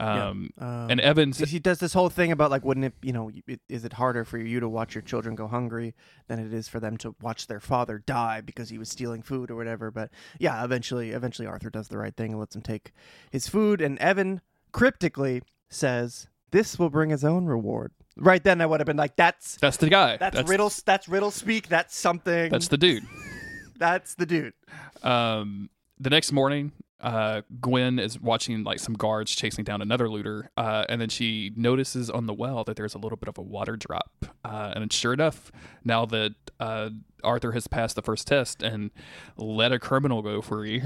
[0.00, 3.30] Um, Um, and Evans, he does this whole thing about like, wouldn't it, you know,
[3.46, 5.94] it, is it harder for you to watch your children go hungry
[6.28, 9.50] than it is for them to watch their father die because he was stealing food
[9.50, 9.90] or whatever?
[9.90, 12.92] But yeah, eventually, eventually Arthur does the right thing and lets him take
[13.30, 13.80] his food.
[13.80, 14.40] And Evan
[14.72, 19.16] cryptically says, "This will bring his own reward." Right then, I would have been like,
[19.16, 20.16] "That's that's the guy.
[20.16, 21.68] that's, riddle that's riddle speak.
[21.68, 22.50] That's something.
[22.50, 23.04] That's the dude.
[23.78, 24.54] that's the dude."
[25.02, 30.50] Um, the next morning, uh, Gwen is watching like some guards chasing down another looter,
[30.56, 33.42] uh, and then she notices on the well that there's a little bit of a
[33.42, 34.26] water drop.
[34.44, 35.50] Uh, and sure enough,
[35.84, 36.90] now that uh,
[37.24, 38.90] Arthur has passed the first test and
[39.36, 40.82] let a criminal go free,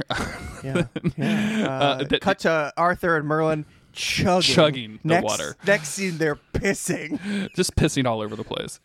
[0.63, 0.85] Yeah,
[1.17, 1.67] yeah.
[1.67, 5.57] Uh, Uh, that- cut to Arthur and Merlin chugging, Chugging the next, water.
[5.67, 7.53] Next scene, they're pissing.
[7.57, 8.81] just pissing all over the place.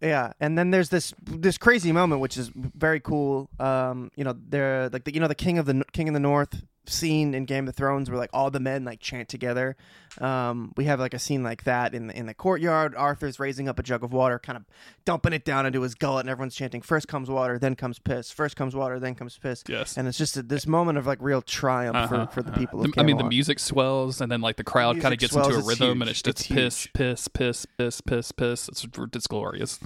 [0.00, 3.50] Yeah, and then there's this this crazy moment, which is very cool.
[3.58, 6.20] Um, you know, they're like the, you know the king of the King in the
[6.20, 9.76] North scene in Game of Thrones, where like all the men like chant together.
[10.20, 12.94] Um, we have like a scene like that in the, in the courtyard.
[12.96, 14.64] Arthur's raising up a jug of water, kind of
[15.04, 18.30] dumping it down into his gullet, and everyone's chanting, "First comes water, then comes piss.
[18.30, 19.96] First comes water, then comes piss." Yes.
[19.96, 22.58] and it's just a, this moment of like real triumph Uh-huh, for, for the uh-huh.
[22.58, 22.84] people.
[22.84, 25.34] Of The- I mean, the music swells, and then like the crowd kind of gets
[25.36, 28.68] into a swells, rhythm, and it's just It's piss, piss, piss, piss, piss, piss.
[28.68, 29.78] It's it's glorious.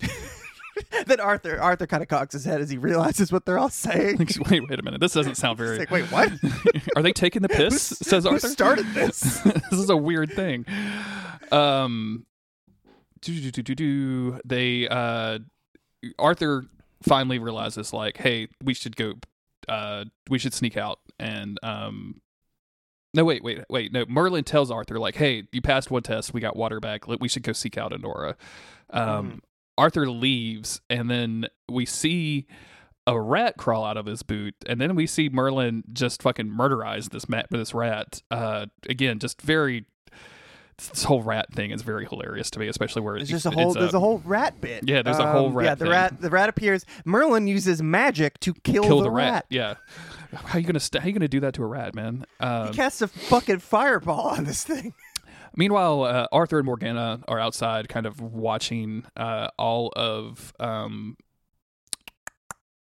[1.06, 4.18] then Arthur Arthur kind of cocks his head as he realizes what they're all saying.
[4.50, 5.00] wait, wait a minute.
[5.00, 5.78] This doesn't sound very.
[5.78, 6.32] like, wait, what?
[6.96, 7.82] Are they taking the piss?
[7.82, 8.48] says Who Arthur.
[8.48, 9.20] started this?
[9.40, 10.66] this is a weird thing.
[11.52, 12.26] Um,
[13.20, 14.40] do, do, do, do, do.
[14.44, 15.38] they uh,
[16.18, 16.64] Arthur
[17.02, 19.14] finally realizes like, hey, we should go.
[19.68, 22.20] Uh, we should sneak out and um.
[23.14, 23.90] No, wait, wait, wait.
[23.90, 26.34] No, Merlin tells Arthur like, "Hey, you passed one test.
[26.34, 27.06] We got water back.
[27.08, 28.36] We should go seek out Endora."
[28.90, 29.40] Um,
[29.78, 32.46] Arthur leaves, and then we see
[33.06, 37.08] a rat crawl out of his boot, and then we see Merlin just fucking murderize
[37.10, 38.20] this mat this rat.
[38.30, 39.86] Uh, again, just very.
[40.92, 43.50] This whole rat thing is very hilarious to me, especially where It's it- just a
[43.50, 43.72] whole.
[43.74, 44.84] There's uh, a whole rat bit.
[44.88, 45.90] Yeah, there's a whole Um, rat Yeah, the thing.
[45.90, 46.20] rat.
[46.20, 46.84] The rat appears.
[47.04, 49.46] Merlin uses magic to kill, kill the, the rat.
[49.50, 49.74] Yeah,
[50.32, 52.24] how you gonna st- how you gonna do that to a rat, man?
[52.38, 54.94] Um, He casts a fucking fireball on this thing.
[55.58, 61.16] Meanwhile, uh, Arthur and Morgana are outside, kind of watching uh, all of um,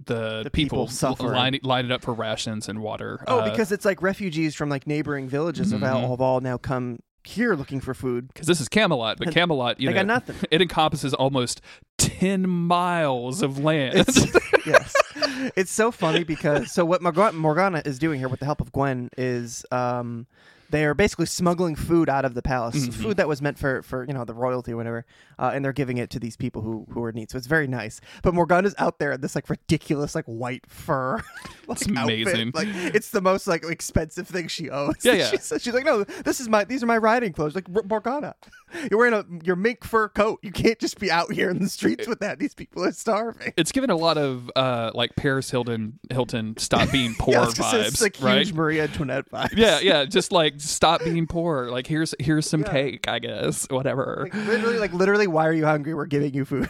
[0.05, 1.33] the, The people suffering.
[1.33, 3.23] lining, lining up for rations and water.
[3.27, 6.09] Oh, uh, because it's like refugees from like neighboring villages have, all, Mhm.
[6.09, 8.29] have all now come here looking for food.
[8.29, 10.35] because this is Camelot, but Camelot, you they know, got nothing.
[10.51, 11.61] it encompasses almost
[11.97, 13.95] ten miles of land.
[13.99, 14.17] It's,
[14.65, 14.93] yes,
[15.55, 18.71] it's so funny because so what Morgana, Morgana is doing here with the help of
[18.71, 20.25] Gwen is um,
[20.71, 22.93] they are basically smuggling food out of the palace, Mhm.
[22.93, 25.05] food that was meant for for you know the royalty or whatever,
[25.39, 27.29] uh, and they're giving it to these people who who are in need.
[27.31, 28.01] So it's very nice.
[28.23, 31.17] But Morgana's out there in this like ridiculous like white fur.
[31.67, 32.47] like, It's amazing.
[32.49, 32.55] outfit.
[32.55, 35.03] Like it's the most like expensive thing she owns.
[35.03, 35.29] Yeah, yeah.
[35.29, 37.55] she says, she's like, no, this is my these are my riding clothes.
[37.55, 38.35] Like Morgana,
[38.89, 40.39] you're wearing a your mink fur coat.
[40.41, 42.39] You can't just be out here in the streets with that.
[42.39, 43.53] These people are starving.
[43.57, 47.87] it's given a lot of uh, like Paris Hilton Hilton stop being poor Yeah, vibes,
[47.87, 48.37] it's like right?
[48.39, 49.49] huge Marie Antoinette vibes.
[49.55, 51.69] Yeah, yeah, just like stop being poor.
[51.69, 52.71] Like here's here's some Yeah.
[52.71, 54.27] cake, I guess, whatever.
[54.31, 55.93] Like literally, like literally, why are you hungry?
[55.93, 56.69] We're giving you food.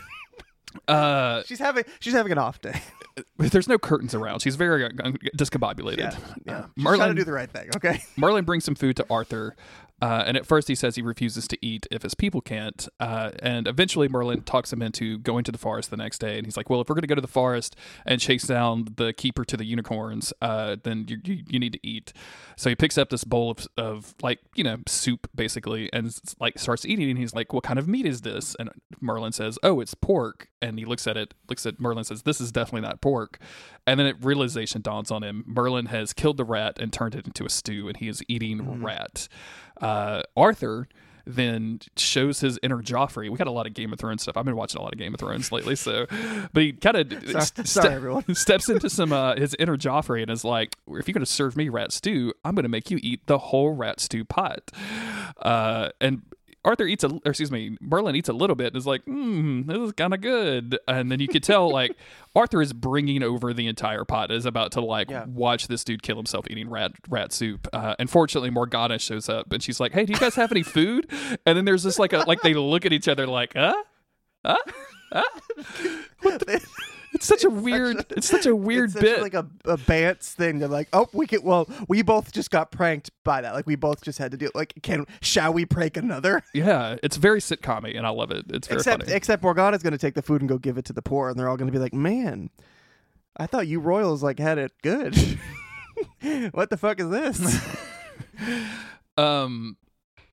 [0.87, 2.81] uh, she's having she's having an off day.
[3.37, 4.39] there's no curtains around.
[4.41, 4.89] She's very uh,
[5.37, 5.97] discombobulated.
[5.97, 6.53] Yeah, yeah.
[6.53, 7.69] Uh, trying Merlin to do the right thing.
[7.75, 8.01] Okay.
[8.17, 9.55] Merlin brings some food to Arthur,
[10.01, 12.87] uh, and at first he says he refuses to eat if his people can't.
[12.99, 16.37] Uh, and eventually Merlin talks him into going to the forest the next day.
[16.37, 18.87] And he's like, "Well, if we're going to go to the forest and chase down
[18.95, 22.13] the keeper to the unicorns, uh, then you, you you need to eat."
[22.55, 26.57] So he picks up this bowl of, of like you know soup basically, and like
[26.57, 27.09] starts eating.
[27.09, 30.47] And he's like, "What kind of meat is this?" And Merlin says, "Oh, it's pork."
[30.63, 33.39] And he looks at it, looks at Merlin, says, "This is definitely not pork."
[33.85, 35.43] And then it, realization dawns on him.
[35.47, 38.81] Merlin has killed the rat and turned it into a stew, and he is eating
[38.83, 39.27] rat.
[39.81, 40.87] Uh, Arthur
[41.25, 43.29] then shows his inner Joffrey.
[43.29, 44.37] We got a lot of Game of Thrones stuff.
[44.37, 46.07] I've been watching a lot of Game of Thrones lately, so
[46.53, 48.35] but he kind of sorry, everyone.
[48.35, 51.55] steps into some uh, his inner Joffrey and is like, "If you're going to serve
[51.55, 54.71] me rat stew, I'm going to make you eat the whole rat stew pot."
[55.41, 56.23] Uh, and
[56.63, 59.63] Arthur eats a, or excuse me, Merlin eats a little bit and is like, "Hmm,
[59.63, 61.95] this is kind of good." And then you could tell like
[62.35, 65.25] Arthur is bringing over the entire pot, is about to like Yeah.
[65.25, 67.67] watch this dude kill himself eating rat rat soup.
[67.73, 71.09] Uh, unfortunately, Morgana shows up and she's like, "Hey, do you guys have any food?"
[71.45, 73.73] And then there's this like a like they look at each other like, "Huh."
[74.45, 74.57] Huh?
[75.11, 75.23] Huh?
[77.13, 78.05] It's such a weird.
[78.11, 79.21] it's such a weird it's such bit.
[79.21, 80.59] like a, a Bantz thing.
[80.59, 81.43] They're like, oh, we can.
[81.43, 83.53] Well, we both just got pranked by that.
[83.53, 84.49] Like we both just had to do.
[84.55, 86.41] Like, can shall we prank another?
[86.53, 88.45] yeah, it's very sitcom and I love it.
[88.49, 89.15] It's very Except funny.
[89.15, 91.37] except Morgana's going to take the food and go give it to the poor, and
[91.37, 92.49] they're all going to be like, man,
[93.37, 95.15] I thought you royals like had it good.
[96.51, 97.65] what the fuck is this?
[99.17, 99.77] Um,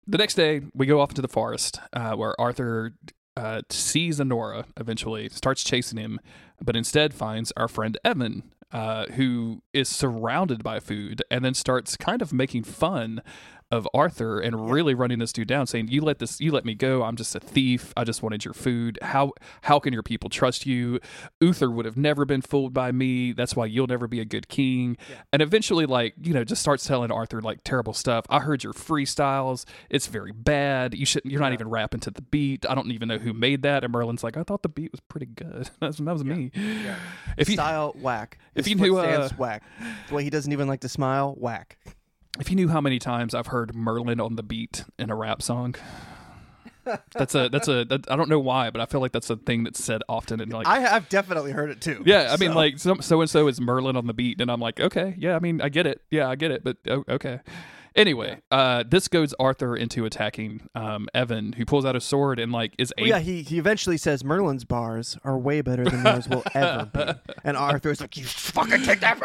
[0.06, 2.94] the next day, we go off into the forest uh, where Arthur
[3.38, 6.18] uh, sees Anhora eventually, starts chasing him,
[6.60, 11.96] but instead finds our friend Evan, uh, who is surrounded by food and then starts
[11.96, 13.22] kind of making fun
[13.70, 16.74] of Arthur and really running this dude down, saying, "You let this, you let me
[16.74, 17.02] go.
[17.02, 17.92] I'm just a thief.
[17.96, 18.98] I just wanted your food.
[19.02, 21.00] How how can your people trust you?
[21.40, 23.32] Uther would have never been fooled by me.
[23.32, 24.96] That's why you'll never be a good king."
[25.32, 28.24] And eventually, like you know, just starts telling Arthur like terrible stuff.
[28.30, 29.64] I heard your freestyles.
[29.90, 30.94] It's very bad.
[30.94, 31.30] You shouldn't.
[31.30, 32.64] You're not even rapping to the beat.
[32.68, 33.84] I don't even know who made that.
[33.84, 35.70] And Merlin's like, I thought the beat was pretty good.
[35.80, 36.50] That's, that was me.
[37.36, 38.38] If you Style whack.
[38.54, 39.62] if you knew, uh, whack.
[40.08, 41.78] The way he doesn't even like to smile, whack.
[42.38, 45.42] If you knew how many times I've heard Merlin on the beat in a rap
[45.42, 45.74] song.
[47.12, 49.36] That's a that's a that, I don't know why, but I feel like that's a
[49.36, 52.02] thing that's said often and like I have definitely heard it too.
[52.06, 54.60] yeah, I mean So- like so and so is Merlin on the beat, and I'm
[54.60, 57.40] like okay, yeah, I mean I get it, yeah, I get it, but oh, okay.
[57.98, 62.52] Anyway, uh, this goes Arthur into attacking um, Evan, who pulls out a sword and
[62.52, 66.28] like is Well, yeah, he, he eventually says Merlin's bars are way better than yours
[66.28, 67.32] will ever be.
[67.42, 69.18] And Arthur's like, you fucking take that.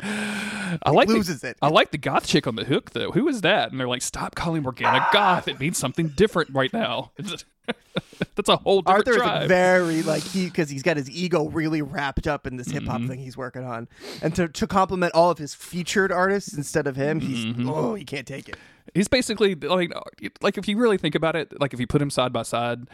[0.82, 1.58] I like loses the, it.
[1.60, 3.12] I like the goth chick on the hook though.
[3.12, 3.70] Who is that?
[3.70, 5.46] And they're like, stop calling Morgana goth.
[5.46, 7.12] It means something different right now.
[8.34, 9.48] That's a whole different Arthur is tribe.
[9.48, 12.98] very like he because he's got his ego really wrapped up in this hip hop
[13.00, 13.08] Mm-hmm.
[13.08, 13.88] thing he's working on,
[14.22, 17.68] and to to compliment all of his featured artists instead of him, he's Mm-hmm.
[17.68, 18.56] oh he can't take it.
[18.94, 19.92] He's basically like
[20.40, 22.86] like if you really think about it, like if you put him side by side,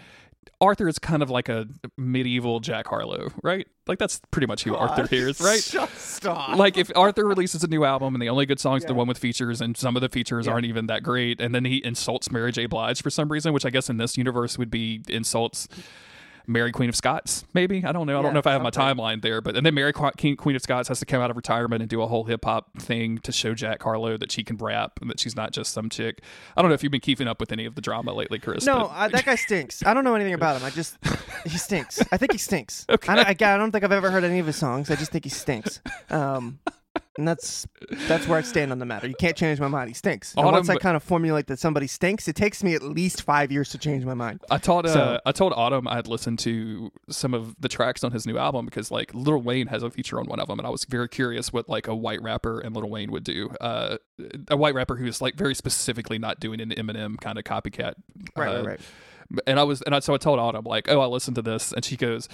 [0.61, 3.66] Arthur is kind of like a medieval Jack Harlow, right?
[3.87, 5.61] Like that's pretty much who Arthur is, right?
[5.96, 6.57] Stop.
[6.57, 9.07] like if Arthur releases a new album and the only good songs are the one
[9.07, 12.30] with features and some of the features aren't even that great and then he insults
[12.30, 12.66] Mary J.
[12.66, 15.68] Blige for some reason, which I guess in this universe would be insults
[16.46, 17.85] Mary Queen of Scots, maybe.
[17.85, 18.14] I don't know.
[18.14, 20.37] I Yeah, don't know if I have my timeline there, but and then Mary Qu-
[20.37, 22.78] Queen of Scots has to come out of retirement and do a whole hip hop
[22.78, 25.88] thing to show Jack Harlow that she can rap and that she's not just some
[25.88, 26.20] chick.
[26.57, 28.64] I don't know if you've been keeping up with any of the drama lately, Chris.
[28.66, 29.85] No, but- I, that guy stinks.
[29.85, 30.64] I don't know anything about him.
[30.66, 30.98] I just
[31.46, 32.02] he stinks.
[32.12, 32.85] I think he stinks.
[32.88, 34.90] I, don't, I, I don't think I've ever heard any of his songs.
[34.90, 35.80] I just think he stinks.
[36.11, 36.59] Um,
[37.16, 37.66] and that's
[38.09, 39.07] that's where I stand on the matter.
[39.07, 39.88] You can't change my mind.
[39.88, 40.35] He stinks.
[40.37, 43.53] And once I kind of formulate that somebody stinks, it takes me at least five
[43.53, 44.40] years to change my mind.
[44.50, 48.03] I told uh, So- I told Autumn I had listened to some of the tracks
[48.05, 50.59] on his new album because like Lil Wayne has a feature on one of them,
[50.59, 53.50] and I was very curious what like a white rapper and Lil Wayne would do.
[53.61, 53.96] Uh,
[54.48, 57.94] a white rapper who's like very specifically not doing an Eminem kind of copycat.
[58.37, 58.81] Right, uh, right, right.
[59.46, 61.72] And I was, and I, so I told Autumn like, oh, I listened to this,
[61.72, 62.29] and she goes.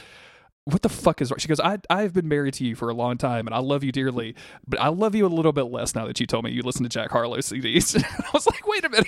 [0.65, 1.39] What the fuck is wrong?
[1.39, 3.83] She goes, I, I've been married to you for a long time and I love
[3.83, 4.35] you dearly,
[4.69, 6.83] but I love you a little bit less now that you told me you listen
[6.83, 7.97] to Jack Harlow CDs.
[8.19, 9.07] I was like, wait a minute.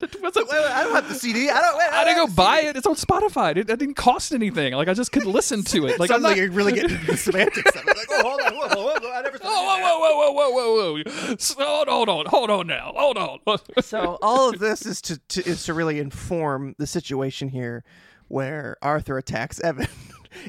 [0.22, 1.48] Was it, I don't have the CD.
[1.50, 1.80] I don't.
[1.80, 2.76] I didn't go buy it.
[2.76, 3.52] It's on Spotify.
[3.52, 4.72] It, it didn't cost anything.
[4.74, 5.98] Like I just could listen to it.
[6.00, 6.36] Like I'm Suddenly not.
[6.38, 7.76] you're really getting into the semantics.
[7.76, 7.96] of it.
[7.96, 10.74] Like, oh, hold on, whoa, whoa, whoa, I never said whoa, whoa, whoa, whoa, whoa,
[10.94, 11.36] whoa, whoa!
[11.38, 13.58] So, hold, hold on, hold on now, hold on.
[13.80, 17.84] So all of this is to, to is to really inform the situation here,
[18.28, 19.88] where Arthur attacks Evan.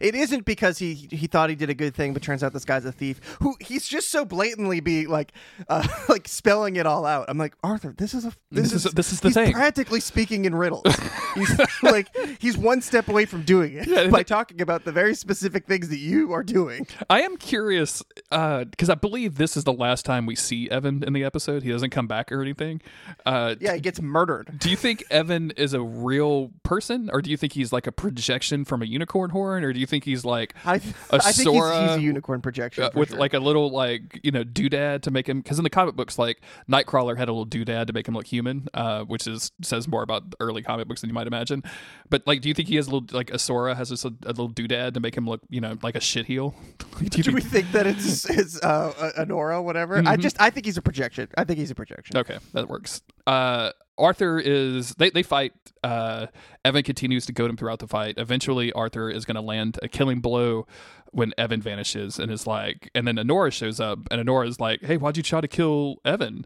[0.01, 2.65] It isn't because he he thought he did a good thing, but turns out this
[2.65, 3.19] guy's a thief.
[3.41, 5.31] Who he's just so blatantly be like,
[5.69, 7.25] uh, like spelling it all out.
[7.29, 7.53] I'm like.
[7.63, 9.53] Arthur, this is a this, This is- this is the he's thing.
[9.53, 10.83] practically speaking in riddles.
[11.35, 12.07] he's like
[12.39, 15.89] he's one step away from doing it Yeah, by talking about the very specific things
[15.89, 16.87] that you are doing.
[17.09, 21.13] I am curious because I believe this is the last time we see Evan in
[21.13, 21.63] the episode.
[21.63, 22.81] He doesn't come back or anything.
[23.25, 24.59] Uh, Yeah, he gets murdered.
[24.59, 27.91] Do you think Evan is a real person, or do you think he's like a
[27.91, 31.23] projection from a unicorn horn, or do you think he's like I, a I think
[31.23, 33.19] he's, he's Sora a unicorn projection uh, with sure.
[33.19, 36.17] like a little like you know doodad to make him because in the comic books
[36.17, 39.87] like Nightcrawler had a little doodad to make him look human, uh, which is says
[39.87, 41.63] more about the early comic books than you might imagine.
[42.09, 44.27] But like, do you think he has a little like Asora has just a, a
[44.27, 46.55] little doodad to make him look you know like a shit heel?
[46.99, 49.97] do Do we think- think that it's it's uh, an aura, whatever?
[49.97, 50.07] Mm-hmm.
[50.07, 51.27] I just I think he's a projection.
[51.37, 52.17] I think he's a projection.
[52.17, 53.01] Okay, that works.
[53.25, 55.53] Uh, Arthur is they they fight.
[55.83, 56.27] Uh,
[56.65, 58.15] Evan continues to goad him throughout the fight.
[58.17, 60.65] Eventually, Arthur is going to land a killing blow
[61.11, 64.81] when Evan vanishes and is like, and then Anhora shows up, and Anhora is like,
[64.81, 66.45] "Hey, why'd you try to kill Evan?"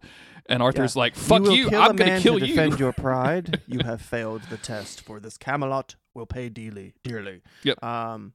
[0.50, 1.70] And Arthur's like, "Fuck will you!
[1.76, 3.62] I'm going to kill you." defend your pride.
[3.68, 5.02] You have failed the test.
[5.02, 7.42] For this Camelot will pay dearly, dearly.
[7.64, 7.82] Yep.
[7.84, 8.34] Um.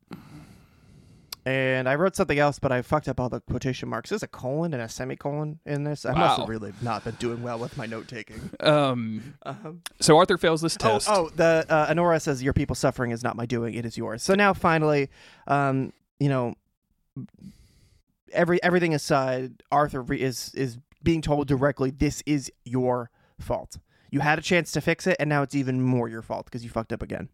[1.44, 4.10] And I wrote something else, but I fucked up all the quotation marks.
[4.10, 6.06] There's a colon and a semicolon in this.
[6.06, 6.44] I must Wow.
[6.44, 8.50] have really not been doing well with my note taking.
[8.60, 11.08] um, Um, so Arthur fails this Oh, test.
[11.10, 14.22] oh, the uh, Anhora says your people suffering is not my doing; it is yours.
[14.22, 15.10] So now, finally,
[15.48, 16.54] um, you know,
[18.32, 23.78] every everything aside, Arthur re- is is being told directly, "This is your fault.
[24.10, 26.62] You had a chance to fix it, and now it's even more your fault because
[26.62, 27.28] you fucked up again."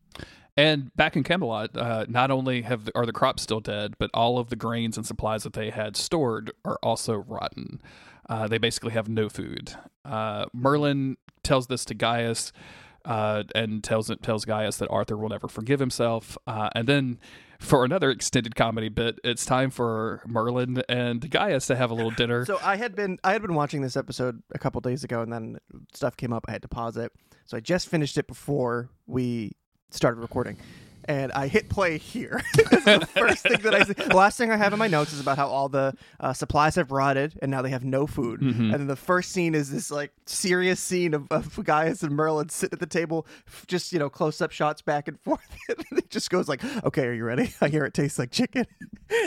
[0.58, 4.38] And back in Camelot, uh, not only have are the crops still dead, but all
[4.38, 7.80] of the grains and supplies that they had stored are also rotten.
[8.28, 9.74] Uh, they basically have no food.
[10.04, 12.52] Uh, Merlin tells this to Gaius,
[13.04, 16.36] uh, and tells tells Gaius that Arthur will never forgive himself.
[16.44, 17.20] Uh, and then,
[17.60, 22.10] for another extended comedy bit, it's time for Merlin and Gaius to have a little
[22.10, 22.44] dinner.
[22.44, 25.32] So I had been I had been watching this episode a couple days ago, and
[25.32, 25.58] then
[25.94, 26.46] stuff came up.
[26.48, 27.12] I had to pause it,
[27.44, 29.52] so I just finished it before we
[29.90, 30.56] started recording.
[31.04, 32.42] And I hit play here.
[32.54, 33.94] this is the first thing that I see.
[33.94, 36.74] The last thing I have in my notes is about how all the uh, supplies
[36.74, 38.42] have rotted and now they have no food.
[38.42, 42.50] And then the first scene is this like serious scene of, of Gaius and Merlin
[42.50, 45.40] sitting at the table, f- just you know close up shots back and forth.
[45.70, 47.54] and it just goes like, "Okay, are you ready?
[47.62, 48.66] I hear it tastes like chicken."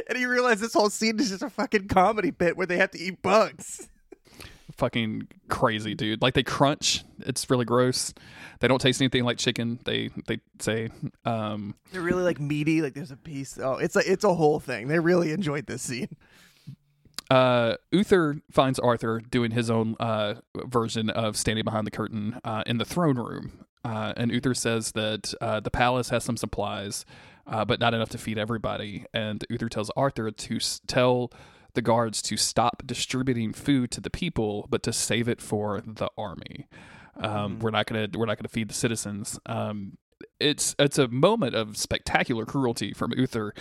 [0.08, 2.92] and you realize this whole scene is just a fucking comedy bit where they have
[2.92, 3.90] to eat bugs.
[4.82, 6.22] Fucking crazy, dude.
[6.22, 7.06] Like they crunch.
[7.20, 8.14] It's really gross.
[8.60, 9.80] They don't taste anything like chicken.
[9.86, 10.90] They they say.
[11.24, 12.82] Um, They're really like meaty.
[12.82, 13.58] Like there's a piece.
[13.58, 14.88] Oh, it's a it's a whole thing.
[14.88, 16.10] They really enjoyed this scene.
[17.30, 22.64] uh, Uther finds Arthur doing his own uh, version of standing behind the curtain uh,
[22.66, 27.06] in the throne room, uh, and Uther says that uh, the palace has some supplies,
[27.48, 29.06] uh, but not enough to feed everybody.
[29.14, 31.32] And Uther tells Arthur to s- tell
[31.74, 36.10] the guards to stop distributing food to the people, but to save it for the
[36.18, 36.68] army.
[37.18, 39.40] Um, We're not gonna we're not gonna feed the citizens.
[39.46, 39.98] Um,
[40.40, 43.54] it's it's a moment of spectacular cruelty from Uther.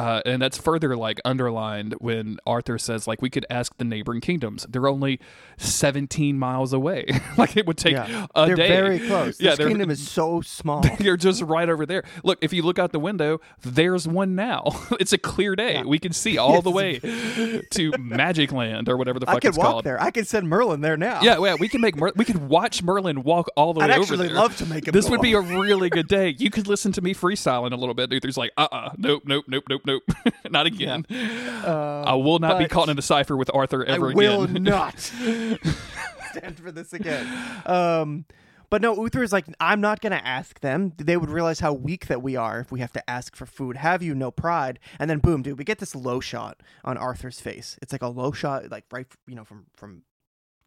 [0.00, 4.22] Uh, and that's further like underlined when Arthur says like we could ask the neighboring
[4.22, 4.64] kingdoms.
[4.66, 5.20] They're only
[5.58, 7.06] 17 miles away.
[7.36, 8.26] like it would take Yeah.
[8.34, 8.68] a they're day.
[8.68, 9.38] very close.
[9.38, 10.82] Yeah, this kingdom is so small.
[11.00, 12.04] You're just right over there.
[12.24, 14.64] Look, if you look out the window, there's one now.
[15.00, 15.82] it's a clear day.
[15.82, 19.48] We can see all the way to Magic Land or whatever the fuck I could
[19.50, 19.84] it's walk called.
[19.84, 20.00] there.
[20.00, 21.20] I could send Merlin there now.
[21.20, 23.90] Yeah, yeah, we can make Mer- we could watch Merlin walk all the way I'd
[23.90, 24.36] over actually there.
[24.36, 26.34] love to make him This would be a really good day.
[26.38, 28.10] You could listen to me freestyling a little bit.
[28.10, 30.02] Uther's like, uh, uh nope, nope, nope, nope, nope,
[30.50, 31.06] not again.
[31.10, 34.62] I will not be caught in a cipher with Arthur ever I ever will again.
[34.62, 34.98] not
[36.30, 37.26] stand for this again.
[37.66, 38.24] Um,
[38.68, 40.92] but no, Uther is like, I'm not going to ask them.
[40.96, 43.76] They would realize how weak that we are if we have to ask for food.
[43.76, 44.78] Have you no pride?
[45.00, 47.78] And then boom, dude, we get this low shot on Arthur's face.
[47.82, 50.02] It's like a low shot, like right, you know, from from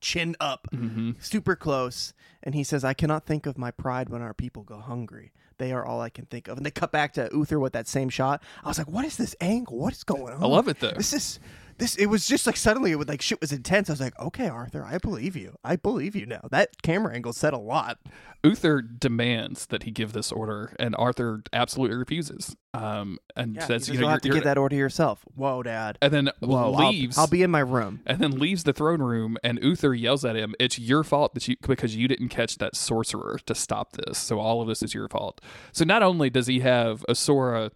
[0.02, 1.12] chin up, Mm-hmm.
[1.22, 2.14] super close.
[2.44, 5.32] And he says, I cannot think of my pride when our people go hungry.
[5.58, 6.58] They are all I can think of.
[6.58, 8.44] And they cut back to Uther with that same shot.
[8.64, 9.78] I was like, what is this angle?
[9.78, 10.44] What is going on?
[10.44, 10.92] I love it though.
[10.92, 11.40] This is
[11.78, 11.96] this.
[11.96, 13.90] It was just like suddenly it was like shit was intense.
[13.90, 15.56] I was like, okay, Arthur, I believe you.
[15.64, 16.42] I believe you now.
[16.52, 18.00] That camera angle said a lot.
[18.44, 22.56] Uther demands that he give this order, and Arthur absolutely refuses.
[22.74, 25.24] Um, and Yeah, says, you know, have to give that order yourself.
[25.36, 25.98] Whoa, Dad.
[26.02, 27.18] and then Whoa, I'll- leaves.
[27.18, 28.02] I'll, be in my room.
[28.06, 31.48] and then leaves the throne room and Uther yells at him, "It's your fault that
[31.48, 34.18] you because you didn't catch that sorcerer to stop this.
[34.18, 35.40] So all of this is your fault."
[35.72, 37.72] So not only does he have Asura,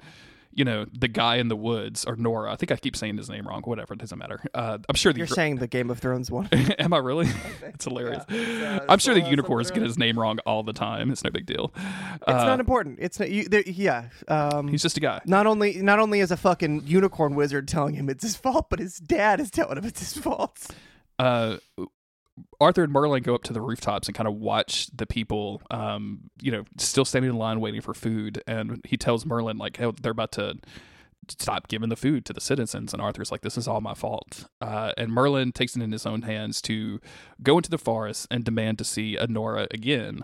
[0.58, 2.52] you know, the guy in the woods or Nora.
[2.52, 3.62] I think I keep saying his name wrong.
[3.62, 4.42] Whatever, it doesn't matter.
[4.54, 6.48] Uh, I'm sure the You're saying the Game of Thrones one.
[6.80, 7.28] Am I really?
[7.64, 8.24] it's hilarious.
[8.28, 11.12] uh, I'm sure the unicorns get his name wrong all the time.
[11.12, 11.72] It's no big deal.
[11.78, 12.98] It's Uh, not important.
[13.00, 13.30] It's not.
[13.30, 14.10] You, there, yeah.
[14.28, 15.22] Um, He's just a guy.
[15.26, 18.80] not only not only is a fucking unicorn wizard telling him it's his fault, but
[18.80, 20.68] his dad is telling him it's his fault.
[21.20, 21.58] uh,
[22.60, 26.30] Arthur and Merlin go up to the rooftops and kind of watch the people, um,
[26.42, 28.44] you know, still standing in line waiting for food.
[28.48, 30.56] And he tells Merlin, like, hey, they're about to
[31.30, 32.94] stop giving the food to the citizens.
[32.94, 34.46] And Arthur's like, this is all my fault.
[34.62, 37.02] Uh, and Merlin takes it in his own hands to
[37.44, 40.22] go into the forest and demand to see Anhora again,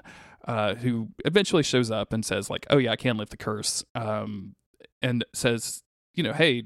[0.48, 3.84] uh, who eventually shows up and says, like, oh, yeah, I can lift the curse.
[3.96, 4.56] Um,
[5.02, 5.84] and says,
[6.14, 6.64] you know, hey,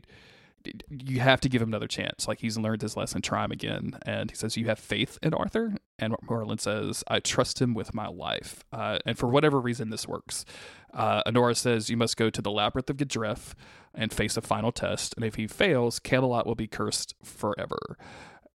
[0.90, 2.28] you have to give him another chance.
[2.28, 3.98] Like he's learned his lesson, try him again.
[4.06, 7.94] And he says, "You have faith in Arthur." And Merlin says, "I trust him with
[7.94, 10.46] my life." Uh, and for whatever reason, this works.
[10.94, 13.54] Uh, Anhora says, "You must go to the labyrinth of Gedref
[13.94, 15.14] and face a final test.
[15.16, 17.98] And if he fails, Camelot will be cursed forever."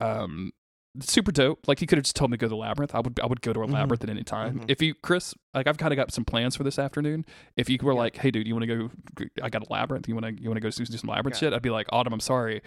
[0.00, 0.52] Um,
[1.00, 1.66] super dope.
[1.68, 2.94] Like he could have just told me to go to the labyrinth.
[2.94, 3.74] I would I would go to a mm-hmm.
[3.74, 4.60] labyrinth at any time.
[4.60, 4.66] Mm-hmm.
[4.68, 7.24] If you Chris, like I've kind of got some plans for this afternoon.
[7.56, 9.30] If you were like, hey dude, you want to go?
[9.42, 10.08] I got a labyrinth.
[10.08, 11.52] You want to you want to go do, do some labyrinth shit?
[11.52, 12.62] I'd be like, Autumn, I'm sorry.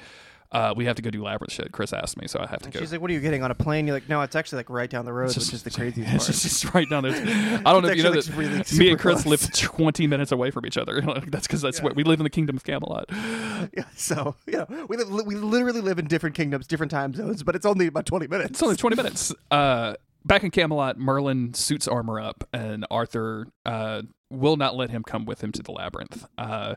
[0.52, 1.72] Uh, we have to go do labyrinth shit.
[1.72, 2.80] Chris asked me, so I have to And go.
[2.82, 4.70] she's like, "What are you getting on a plane?" You're like, "No, it's actually like
[4.70, 6.90] right down the road, It's which just- is the craziest It's part." just, just right
[6.90, 7.14] down there.
[7.66, 9.42] I don't know if you know It's that really me and Chris close.
[9.50, 11.00] live 20 minutes away from each other.
[11.28, 13.06] that's because that's what we live in the kingdom of Camelot.
[13.12, 17.44] Yeah, so you know, we live, we literally live in different kingdoms, different time zones,
[17.44, 18.52] but it's only about twenty minutes.
[18.52, 19.34] It's only 20 minutes.
[19.50, 19.94] Uh,
[20.26, 25.26] back in Camelot, Merlin suits armor up, and Arthur uh, will not let him come
[25.26, 26.26] with him to the labyrinth.
[26.38, 26.76] Uh,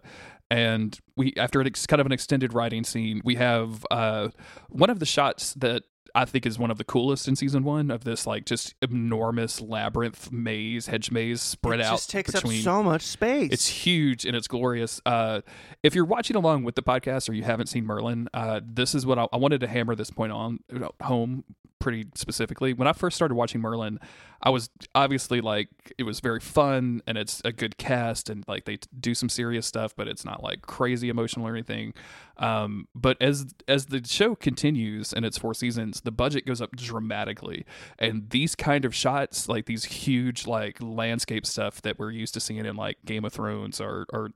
[0.51, 4.29] and we, after ex- kind of an extended riding scene, we have uh,
[4.69, 5.85] one of the shots that
[6.17, 9.61] I think is one of the coolest in season one of this like just enormous
[9.61, 12.59] labyrinth maze, hedge maze spread it out just takes between.
[12.59, 13.51] up so much space.
[13.53, 15.01] It's huge and it's glorious.
[15.05, 15.41] Uh,
[15.83, 19.05] if you're watching along with the podcast or you haven't seen Merlin, uh, this is
[19.05, 20.61] what I, I wanted to hammer this point on
[21.03, 21.43] home
[21.85, 22.73] pretty specifically.
[22.73, 24.01] When I first started watching Merlin,
[24.43, 25.69] I was obviously like
[25.99, 29.67] it was very fun and it's a good cast and like they do some serious
[29.67, 31.93] stuff, but it's not like crazy emotional or anything.
[32.37, 36.75] Um, but as as the show continues and its four seasons, the budget goes up
[36.75, 37.65] dramatically,
[37.99, 42.41] and these kind of shots, like these huge like landscape stuff that we're used to
[42.41, 44.31] seeing in like Game of Thrones or or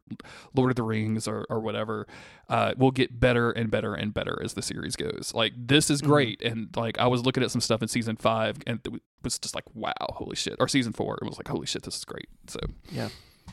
[0.55, 2.07] Lord of the Rings or or whatever,
[2.49, 5.33] uh, will get better and better and better as the series goes.
[5.35, 8.59] Like this is great, and like I was looking at some stuff in season five,
[8.66, 11.66] and it was just like wow, holy shit, or season four, it was like holy
[11.66, 12.28] shit, this is great.
[12.47, 12.61] So
[12.91, 13.09] Yeah.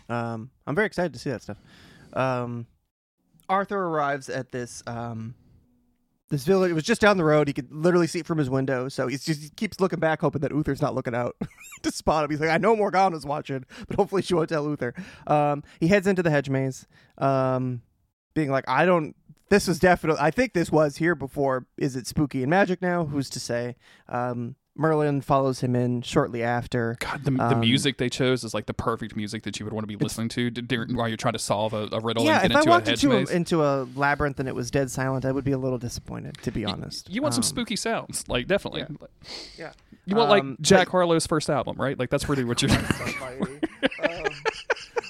[0.10, 1.58] Um, I'm very excited to see that stuff.
[2.14, 2.68] Um,
[3.50, 5.36] Arthur arrives at this um,
[6.30, 6.72] this village.
[6.72, 7.48] It was just down the road.
[7.48, 8.90] He could literally see it from his window.
[8.90, 11.36] So he's just he keeps looking back, hoping that Uther's not looking out
[11.84, 12.32] to spot him.
[12.32, 14.94] He's like, I know Morgana's watching, but hopefully she won't tell Uther.
[15.28, 17.82] Um, he heads into the hedge maze, um,
[18.34, 19.16] being like, I don't.
[19.50, 20.22] This was definitely.
[20.22, 21.66] I think this was here before.
[21.78, 23.06] Is it spooky and magic now?
[23.06, 23.76] Who's to say?
[24.10, 26.98] Um, Merlin follows him in shortly after.
[27.00, 29.72] God, the, the Um, music they chose is like the perfect music that you would
[29.72, 32.26] want to be listening to d- during, while you're trying to solve a, a riddle
[32.26, 34.50] Yeah, and if get I into a walked hedge into a, into a labyrinth and
[34.50, 37.10] it was dead silent, I would be a little disappointed, to be honest.
[37.10, 38.82] You want some Um, spooky sounds, like definitely.
[38.82, 39.08] yeah.
[39.58, 39.72] Yeah.
[40.06, 41.98] You want like Um, Jack Harlow's first album, right?
[41.98, 42.72] Like that's pretty what you're.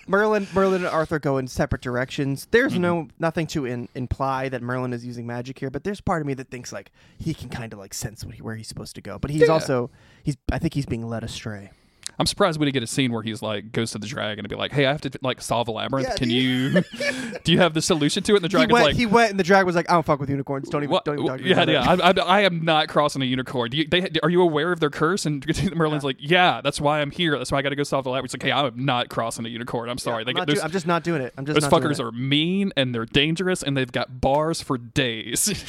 [0.07, 2.47] Merlin, Merlin, and Arthur go in separate directions.
[2.51, 2.81] There's Mm-hmm.
[2.81, 6.27] no nothing to in, imply that Merlin is using magic here, but there's part of
[6.27, 8.95] me that thinks like he can kind of like sense what he, where he's supposed
[8.95, 9.17] to go.
[9.19, 9.47] But he's Yeah.
[9.53, 9.89] also
[10.23, 11.71] he's I think he's being led astray.
[12.17, 14.49] I'm surprised we didn't get a scene where he's like goes to the dragon and
[14.49, 16.07] be like, "Hey, I have to like solve a labyrinth.
[16.09, 16.69] Yeah, Can you
[17.43, 19.31] do you have the solution to it?" And the He dragon's went, like, he went,
[19.31, 20.69] and the dragon was like, "I don't fuck with unicorns.
[20.69, 21.05] Don't even, What?
[21.05, 21.89] don't even talk to me yeah, yeah.
[22.01, 23.71] I, I, I am not crossing a unicorn.
[23.71, 25.25] Do you, they, are you aware of their curse?
[25.25, 25.45] And
[25.75, 27.37] Merlin's like, yeah, that's why I'm here.
[27.37, 29.45] That's why I got to go solve the labyrinth." It's like, hey, I'm not crossing
[29.45, 29.89] a unicorn.
[29.89, 30.23] I'm sorry.
[30.27, 31.33] I'm, they do- I'm just not doing it.
[31.37, 34.61] I'm just those not doing fuckers are mean and they're dangerous and they've got bars
[34.61, 35.63] for days.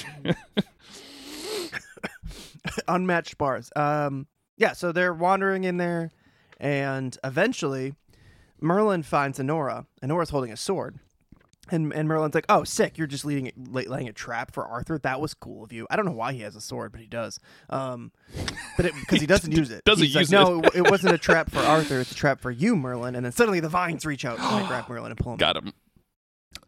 [2.88, 3.70] unmatched bars.
[3.76, 4.26] Um,
[4.57, 6.11] yeah, so they're wandering in there,
[6.59, 7.94] and eventually,
[8.61, 9.86] Merlin finds Anhora.
[10.02, 10.98] Anhora's holding a sword,
[11.70, 12.96] and and Merlin's like, "Oh, sick!
[12.98, 14.98] You're just leading, lay, laying a trap for Arthur.
[14.98, 15.86] That was cool of you.
[15.90, 17.38] I don't know why he has a sword, but he does.
[17.70, 18.12] Um,
[18.76, 20.76] but because he doesn't use it, Doesn't He's like, use no, it.
[20.76, 22.00] it wasn't a trap for Arthur.
[22.00, 23.14] It's a trap for you, Merlin.
[23.14, 25.38] And then suddenly the vines reach out and they grab Merlin and pull him.
[25.38, 25.72] got him.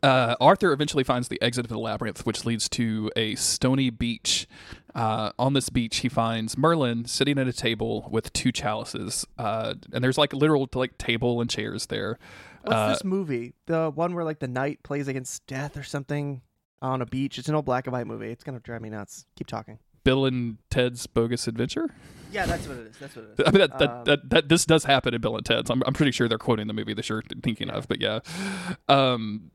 [0.02, 4.46] Uh, Arthur eventually finds the exit of the labyrinth, which leads to a stony beach.
[4.94, 9.74] Uh, on this beach, he finds Merlin sitting at a table with two chalices, uh,
[9.92, 12.18] and there's like literal like table and chairs there.
[12.62, 13.54] What's Uh, this movie?
[13.66, 16.42] The one where like the knight plays against death or something
[16.82, 17.38] on a beach.
[17.38, 18.30] It's an old black and white movie.
[18.30, 19.26] It's gonna drive me nuts.
[19.36, 19.78] Keep talking.
[20.04, 21.90] Bill and Ted's Bogus Adventure.
[22.32, 22.96] Yeah, that's what it is.
[22.98, 23.46] That's what it is.
[23.46, 25.70] I mean, that, that, Um, that, that this does happen in Bill and Ted's.
[25.70, 28.20] I'm, I'm pretty sure they're quoting the movie that you're thinking of, but yeah.
[28.88, 29.50] Um,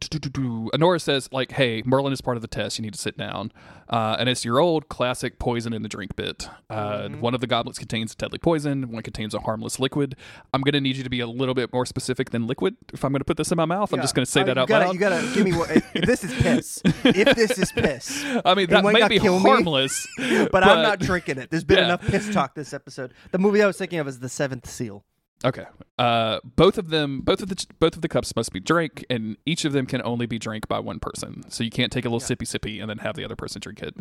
[0.00, 2.78] Anhora says, like, hey, Merlin is part of the test.
[2.78, 3.52] You need to sit down.
[3.88, 6.48] Uh, and it's your old classic poison in the drink bit.
[6.68, 7.20] Uh, Mm-hmm.
[7.20, 10.16] One of the goblets contains deadly poison, one contains a harmless liquid.
[10.52, 13.04] I'm going to need you to be a little bit more specific than liquid if
[13.04, 13.92] I'm going to put this in my mouth.
[13.92, 14.94] I'm just going to say Oh, that out gotta, loud.
[14.94, 15.70] You gotta give me what.
[15.70, 16.80] If this is piss.
[17.04, 20.98] if this is piss, I mean, that might be kill me, harmless, but, I'm not
[21.00, 21.50] drinking it.
[21.50, 21.84] There's been Yeah.
[21.86, 23.12] enough piss talk this episode.
[23.30, 25.04] The movie I was thinking of is The Seventh Seal.
[25.44, 25.66] Okay.
[25.98, 29.36] Uh, both of them, both of the both of the cups must be drank, and
[29.46, 31.48] each of them can only be drank by one person.
[31.48, 33.82] So you can't take a little sippy sippy and then have the other person drink
[33.82, 33.94] it.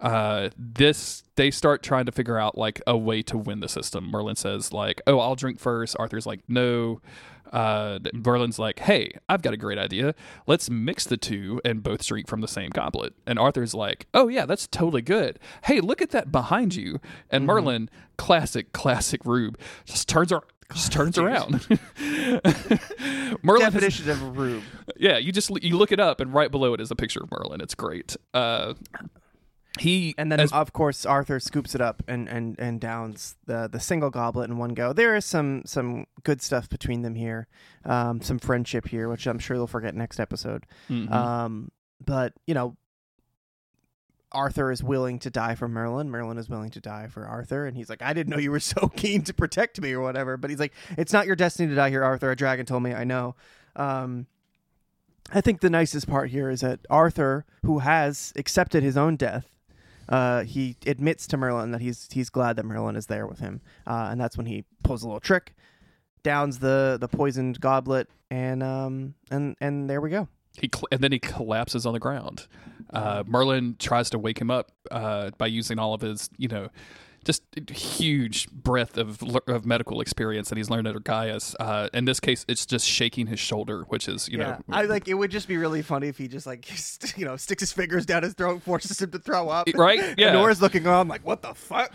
[0.00, 4.10] Uh, this they start trying to figure out like a way to win the system.
[4.10, 5.96] Merlin says like, "Oh, I'll drink first.
[5.98, 7.00] Arthur's like, "No."
[7.52, 10.14] Uh, Merlin's like, "Hey, I've got a great idea.
[10.46, 14.28] Let's mix the two and both drink from the same goblet." And Arthur's like, "Oh
[14.28, 15.38] yeah, that's totally good.
[15.64, 20.44] Hey, look at that behind you." And Merlin, classic, classic Rube, just turns around.
[20.72, 21.66] Just turns around.
[23.42, 24.62] Merlin has- Definition of a rube.
[24.96, 27.30] yeah, you just you look it up, and right below it is a picture of
[27.30, 27.60] Merlin.
[27.60, 28.16] It's great.
[28.34, 28.74] Uh,
[29.78, 33.68] he And then, as- of course, Arthur scoops it up and, and, and downs the,
[33.70, 34.92] the single goblet in one go.
[34.92, 37.46] There is some some good stuff between them here,
[37.84, 40.64] um, some friendship here, which I'm sure they'll forget next episode.
[40.88, 41.10] Mhm.
[41.12, 41.70] Um,
[42.04, 42.76] but you know,
[44.32, 46.10] Arthur is willing to die for Merlin.
[46.10, 48.60] Merlin is willing to die for Arthur, and he's like, "I didn't know you were
[48.60, 51.74] so keen to protect me or whatever." But he's like, "It's not your destiny to
[51.74, 52.30] die here, Arthur.
[52.30, 52.94] A dragon told me.
[52.94, 53.34] I know."
[53.76, 54.26] Um,
[55.32, 59.46] I think the nicest part here is that Arthur, who has accepted his own death,
[60.08, 63.60] uh, he admits to Merlin that he's he's glad that Merlin is there with him,
[63.86, 65.54] uh, and that's when he pulls a little trick,
[66.22, 70.28] downs the the poisoned goblet, and um and and there we go.
[70.58, 72.46] He cl- and then he collapses on the ground.
[72.92, 76.68] Uh, Merlin tries to wake him up uh, by using all of his, you know,
[77.24, 81.54] just huge breadth of of medical experience that he's learned at Gaius.
[81.60, 85.08] Uh, in this case, it's just shaking his shoulder, which is, you know, I like
[85.08, 87.72] it would just be really funny if he just like st- you know sticks his
[87.72, 89.68] fingers down his throat, forces him to throw up.
[89.74, 90.00] right?
[90.00, 90.32] And Yeah.
[90.32, 91.92] Nora's looking on like, what the fuck?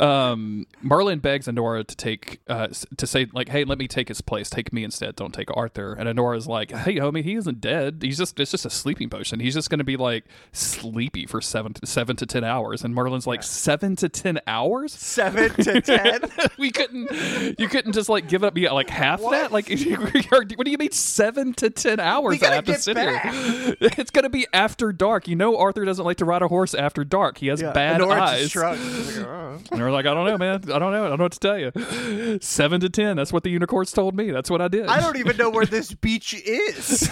[0.00, 4.20] um, Merlin begs Anhora to take uh, to say like, "Hey, let me take his
[4.20, 4.50] place.
[4.50, 5.16] Take me instead.
[5.16, 7.98] Don't take Arthur." And Anhora's like, "Hey, homie, he isn't dead.
[8.02, 9.40] He's just it's just a sleeping potion.
[9.40, 12.94] He's just going to be like sleepy for seven to, seven to ten hours." And
[12.94, 14.92] Merlin's like, seven to ten hours?
[14.92, 16.20] Seven to ten.
[16.58, 17.58] we couldn't.
[17.58, 19.30] You couldn't just like give up yeah, like half What?
[19.32, 19.52] that.
[19.52, 19.68] Like,
[20.30, 22.42] what do you mean seven to ten hours?
[22.42, 23.32] I have to sit back.
[23.34, 23.76] here.
[24.04, 25.28] It's going to be after dark.
[25.28, 27.38] You know, Arthur doesn't like to ride a horse after dark.
[27.38, 27.72] He has Yeah.
[27.72, 28.40] bad eyes.
[28.40, 28.80] just shrugs.
[28.80, 30.54] She's like, "Oh." And we're like, I don't know, man.
[30.72, 31.04] I don't know.
[31.04, 32.38] I don't know what to tell you.
[32.40, 33.16] Seven to ten.
[33.16, 34.30] That's what the unicorns told me.
[34.30, 34.86] That's what I did.
[34.86, 37.08] I don't even know where this beach is.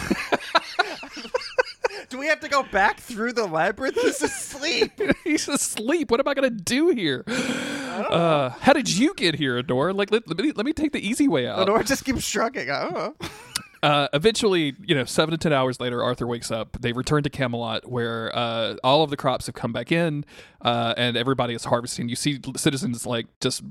[2.12, 3.94] Do we have to go back through the labyrinth?
[3.98, 5.00] He's asleep.
[5.24, 6.10] He's asleep.
[6.10, 7.24] What am I gonna do here?
[7.26, 9.94] Uh, how did you get here, Adore?
[9.94, 11.66] Like, let, let me let me take the easy way out.
[11.66, 12.70] Anhora just keeps shrugging.
[12.70, 13.14] I don't know.
[13.82, 16.76] Uh, eventually, you know, seven to ten hours later, Arthur wakes up.
[16.80, 20.24] They return to Camelot, where uh, all of the crops have come back in,
[20.60, 22.08] uh, and everybody is harvesting.
[22.08, 23.62] You see citizens like just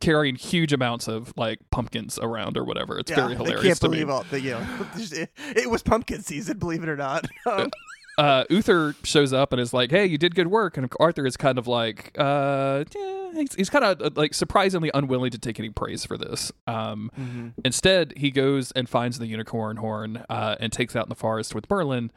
[0.00, 2.96] carrying huge amounts of like pumpkins around or whatever.
[2.98, 3.62] It's very they hilarious.
[3.64, 4.12] can't to believe me.
[4.12, 4.66] all the you know.
[4.96, 7.26] It, it was pumpkin season, believe it or not.
[7.46, 7.70] Um,
[8.18, 11.36] uh, Uther shows up and is like, "Hey, you did good work," and Arthur is
[11.36, 15.70] kind of like, uh, yeah, he's, he's kind of like surprisingly unwilling to take any
[15.70, 16.52] praise for this.
[16.66, 17.48] Um, Mm-hmm.
[17.64, 21.14] Instead, he goes and finds the unicorn horn uh, and takes it out in the
[21.14, 22.10] forest with Merlin.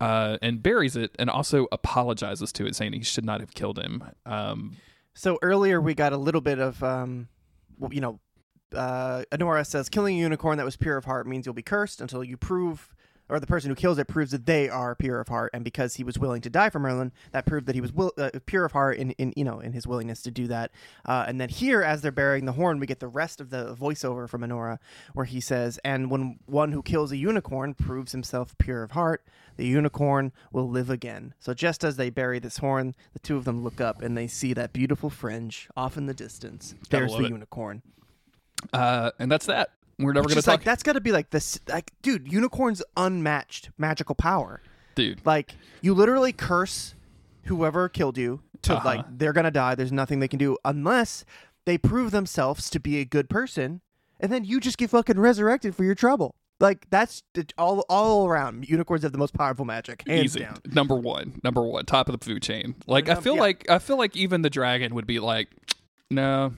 [0.00, 3.78] Uh, and buries it, and also apologizes to it, saying he should not have killed
[3.78, 4.02] him.
[4.24, 4.78] Um,
[5.12, 7.28] So earlier we got a little bit of, um,
[7.90, 8.18] you know,
[8.74, 12.00] uh, Anhora says killing a unicorn that was pure of heart means you'll be cursed
[12.00, 12.94] until you prove,
[13.30, 15.50] or the person who kills it proves that they are pure of heart.
[15.54, 18.12] And because he was willing to die for Merlin, that proved that he was will,
[18.18, 20.72] uh, pure of heart in, in, you know, in his willingness to do that.
[21.06, 23.74] Uh, and then here, as they're burying the horn, we get the rest of the
[23.74, 24.78] voiceover from Anhora,
[25.14, 29.24] where he says, "And when one who kills a unicorn proves himself pure of heart,
[29.56, 33.44] the unicorn will live again." So just as they bury this horn, the two of
[33.44, 36.74] them look up and they see that beautiful fringe off in the distance.
[36.90, 37.30] There's the it.
[37.30, 37.82] unicorn.
[38.72, 39.70] uh, and that's that.
[40.00, 41.60] We're never going to talk, like that's got to be like this.
[41.68, 44.62] Like, dude, unicorns unmatched magical power.
[44.94, 45.20] dude.
[45.24, 46.94] Like, you literally curse
[47.44, 48.88] whoever killed you to Uh-huh.
[48.88, 49.74] like they're gonna die.
[49.74, 51.24] There's nothing they can do unless
[51.64, 53.80] they prove themselves to be a good person,
[54.20, 56.34] and then you just get fucking resurrected for your trouble.
[56.60, 57.22] Like that's
[57.56, 58.68] all all around.
[58.68, 60.40] Unicorns have the most powerful magic, hands Easy.
[60.40, 60.58] down.
[60.66, 61.40] Number one.
[61.42, 61.86] Number one.
[61.86, 62.74] Top of the food chain.
[62.86, 63.40] Like I feel yeah.
[63.40, 65.48] like I feel like even the dragon would be like,
[66.10, 66.52] no,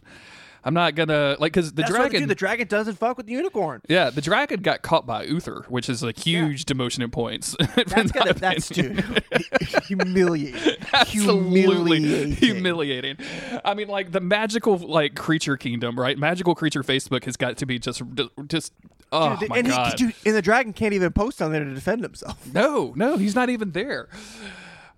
[0.65, 2.11] I'm not gonna like because the That's what they do.
[2.11, 2.29] dragon.
[2.29, 3.83] The dragon doesn't fuck with the unicorn.
[3.89, 7.57] yeah, the dragon got caught by Uther, which is a huge demotion in points.
[7.87, 8.35] That's gonna.
[8.35, 9.23] That's dude.
[9.87, 10.77] humiliating.
[10.93, 12.33] Absolutely Humiliating.
[12.33, 13.17] humiliating.
[13.65, 16.17] I mean, like the magical like creature kingdom, right?
[16.19, 18.03] Magical creature Facebook has got to be just
[18.47, 18.73] just.
[19.15, 19.97] Oh Dude, my and, he- god!
[19.97, 22.47] dude, and the dragon can't even post on there to defend himself.
[22.55, 24.09] No, no, he's not even there.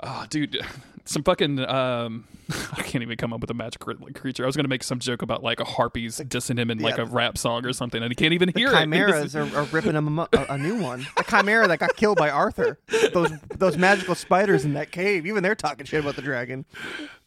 [0.05, 0.61] Oh, dude,
[1.05, 2.25] some fucking um,
[2.73, 4.45] I can't even come up with a magic creature.
[4.45, 7.07] I was gonna make some joke about like a harpies dissing him in like a
[7.07, 8.75] rap song or something, and he can't even hear it.
[8.79, 11.07] chimeras are, are ripping him a, a, a new one.
[11.17, 12.79] The chimera that got killed by Arthur.
[13.13, 15.27] Those those magical spiders in that cave.
[15.27, 16.65] Even they're talking shit about the dragon.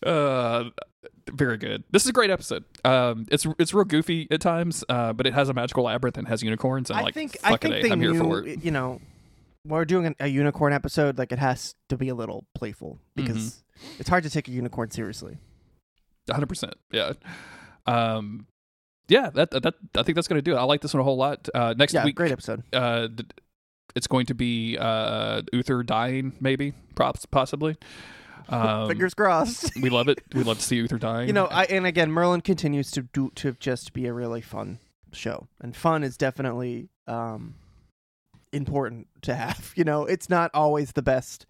[0.04, 0.66] Uh,
[1.32, 1.84] very good.
[1.92, 2.64] This is a great episode.
[2.86, 6.28] Um, it's it's real goofy at times, uh, but it has a magical labyrinth and
[6.28, 6.90] has unicorns.
[6.90, 8.20] And I like, think I think it, they I'm here knew.
[8.20, 8.64] for it.
[8.64, 9.02] You know,
[9.68, 11.18] we're doing an, a unicorn episode.
[11.18, 13.95] Like it has to be a little playful because Mm-hmm.
[13.99, 15.38] it's hard to take a unicorn seriously.
[16.32, 16.74] hundred percent.
[16.91, 17.13] Yeah.
[17.86, 18.47] Um,
[19.07, 19.30] yeah.
[19.30, 20.57] That, that I think that's gonna do it.
[20.57, 21.47] I like this one a whole lot.
[21.53, 22.63] Uh, next Yeah, week, great episode.
[22.74, 23.07] uh,
[23.95, 27.76] it's going to be uh, Uther dying, maybe, props, possibly.
[28.49, 29.76] Um, Fingers crossed.
[29.82, 30.20] we love it.
[30.34, 31.28] We love to see Uther dying.
[31.28, 34.80] You know, I and again, Merlin continues to do to just be a really fun
[35.11, 37.55] show, and fun is definitely um,
[38.52, 39.74] important to have.
[39.78, 41.45] You know, it's not always the best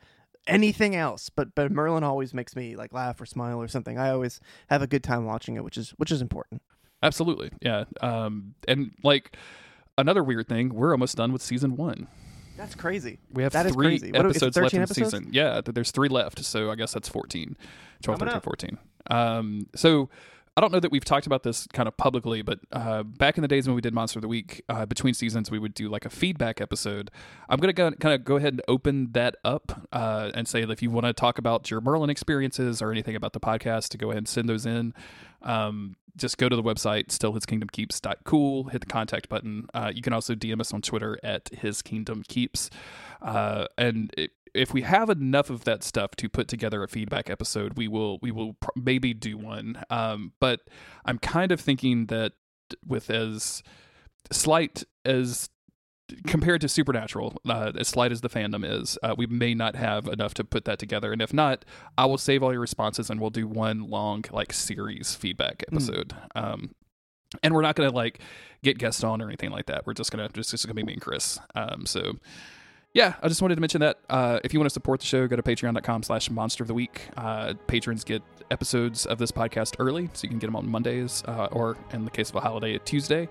[0.48, 3.98] anything else, but but Merlin always makes me like laugh or smile or something.
[3.98, 4.39] I always
[4.70, 6.62] have a good time watching it, which is which is important.
[7.04, 7.86] absolutely, yeah.
[8.02, 9.38] Um, and like
[9.98, 12.08] another weird thing, we're almost done with season one.
[12.58, 13.20] That's crazy.
[13.32, 14.12] We have That is three crazy.
[14.12, 15.30] What is it, episodes left in the season.
[15.32, 17.56] Yeah, there's three left, so I guess that's 14.
[18.02, 18.78] 12, 13, 14.
[19.12, 20.10] Um, so
[20.58, 23.43] I don't know that we've talked about this kind of publicly, but uh, back in
[23.43, 25.88] the days when we did Monster of the Week, uh, between seasons, we would do
[25.88, 27.12] like a feedback episode.
[27.47, 30.72] I'm going to kind of go ahead and open that up uh, and say that
[30.72, 33.99] if you want to talk about your Merlin experiences or anything about the podcast, to
[33.99, 34.95] go ahead and send those in.
[35.43, 39.68] Um, just go to the website, stillhiskingdomkeeps.cool, hit the contact button.
[39.76, 42.72] Uh, you can also DM us on Twitter at His Kingdom Keeps.
[43.22, 44.28] Uh, and i
[44.58, 48.20] if we have enough of that stuff to put together a feedback episode, we will
[48.22, 49.84] we will pr- maybe do one.
[49.89, 50.62] Um, but
[51.05, 52.34] I'm kind of thinking that
[52.86, 53.64] with as
[54.32, 55.49] slight as
[56.26, 60.08] compared to Supernatural, uh, as slight as the fandom is, uh, we may not have
[60.08, 61.12] enough to put that together.
[61.12, 61.66] And if not,
[61.97, 66.14] I will save all your responses and we'll do one long like series feedback episode.
[66.36, 66.74] Um,
[67.43, 68.22] and we're not gonna like
[68.64, 69.86] get guests on or anything like that.
[69.86, 71.39] We're just gonna just, just gonna be me and Chris.
[71.55, 72.14] Um, so
[72.94, 74.00] yeah, I just wanted to mention that.
[74.10, 76.74] Uh, if you want to support the show, go to patreon.com slash monster of the
[76.74, 77.02] week.
[77.16, 81.24] Uh, patrons get episodes of this podcast early, so you can get them on Mondays,
[81.28, 83.28] uh, or in the case of a holiday, Tuesday,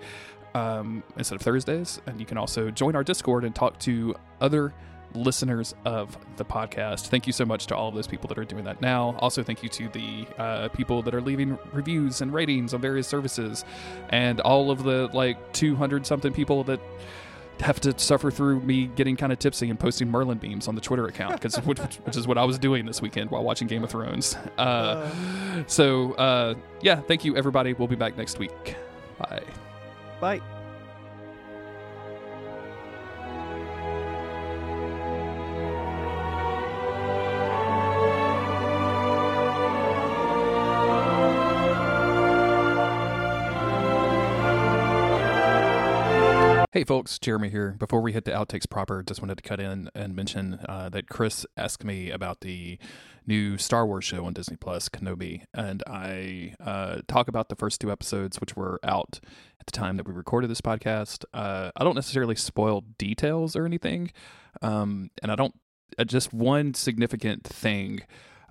[0.55, 2.01] um, instead of Thursdays.
[2.07, 4.73] And you can also join our Discord and talk to other
[5.15, 7.09] listeners of the podcast.
[7.09, 9.17] Thank you so much to all of those people that are doing that now.
[9.19, 13.09] Also, thank you to the uh, people that are leaving reviews and ratings on various
[13.09, 13.65] services,
[14.11, 16.81] and all of the like 200 something people that
[17.61, 20.81] have to suffer through me getting kind of tipsy and posting Merlin beams on the
[20.81, 23.85] Twitter account because which, which is what I was doing this weekend while watching Game
[23.85, 24.37] of Thrones.
[24.59, 25.11] Uh,
[25.67, 27.73] so uh, yeah, thank you everybody.
[27.73, 28.77] We'll be back next week.
[29.19, 29.43] Bye.
[30.21, 30.56] Bye.
[46.77, 47.75] Hey folks, Jeremy here.
[47.79, 51.09] Before we hit the outtakes proper, just wanted to cut in and mention uh, that
[51.09, 52.79] Chris asked me about the
[53.27, 57.81] new Star Wars show on Disney Plus, Kenobi, and I uh, talk about the first
[57.81, 59.21] two episodes, which were out
[59.59, 61.25] at the time that we recorded this podcast.
[61.33, 64.13] Uh, I don't necessarily spoil details or anything,
[64.61, 65.55] um, and I don't.
[65.99, 68.03] Uh, just one significant thing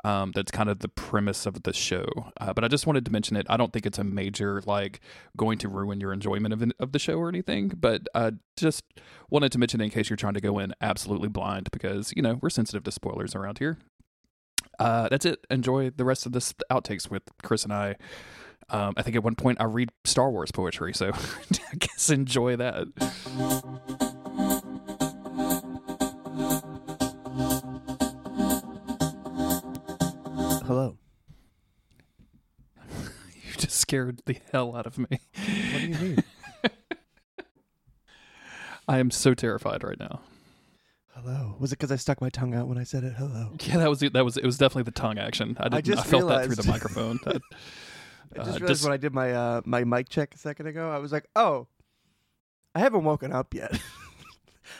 [0.05, 2.05] um, that's kind of the premise of the show.
[2.39, 3.47] Uh, but I just wanted to mention it.
[3.49, 4.99] I don't think it's a major like
[5.35, 7.69] going to ruin your enjoyment of of the show or anything.
[7.69, 8.83] But I just
[9.31, 12.37] wanted to mention in case you're trying to go in absolutely blind because you know
[12.39, 13.79] we're sensitive to spoilers around here.
[14.77, 15.39] Uh, that's it.
[15.49, 17.95] Enjoy the rest of this outtakes with Chris and I.
[18.69, 22.57] Um, I think at one point I read Star Wars poetry, so I guess enjoy
[22.57, 24.03] that.
[30.65, 30.97] Hello.
[33.47, 35.05] You just scared the hell out of me.
[35.09, 36.23] What do you mean?
[38.87, 40.19] I am so terrified right now.
[41.13, 41.55] Hello.
[41.59, 43.13] Was it because I stuck my tongue out when I said it?
[43.13, 43.51] Hello.
[43.61, 44.11] Yeah, that was it.
[44.13, 44.43] That was it.
[44.45, 45.55] Was definitely the tongue action.
[45.59, 47.19] I, didn't, I, just felt that through the microphone.
[47.23, 47.41] That-
[48.33, 50.67] I just Uh, realized just- when I did my uh, my mic check a second
[50.67, 51.67] ago, I was like, oh,
[52.73, 53.79] I haven't woken up yet.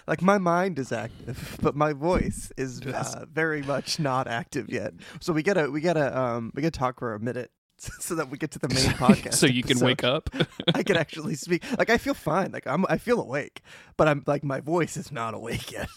[0.07, 4.93] Like my mind is active, but my voice is uh, very much not active yet.
[5.19, 8.38] So we gotta we gotta um we gotta talk for a minute so that we
[8.38, 9.33] get to the main podcast.
[9.36, 10.29] so you can wake up.
[10.73, 11.63] I can actually speak.
[11.77, 12.51] Like I feel fine.
[12.51, 13.61] Like I'm I feel awake,
[13.97, 15.89] but I'm like my voice is not awake yet.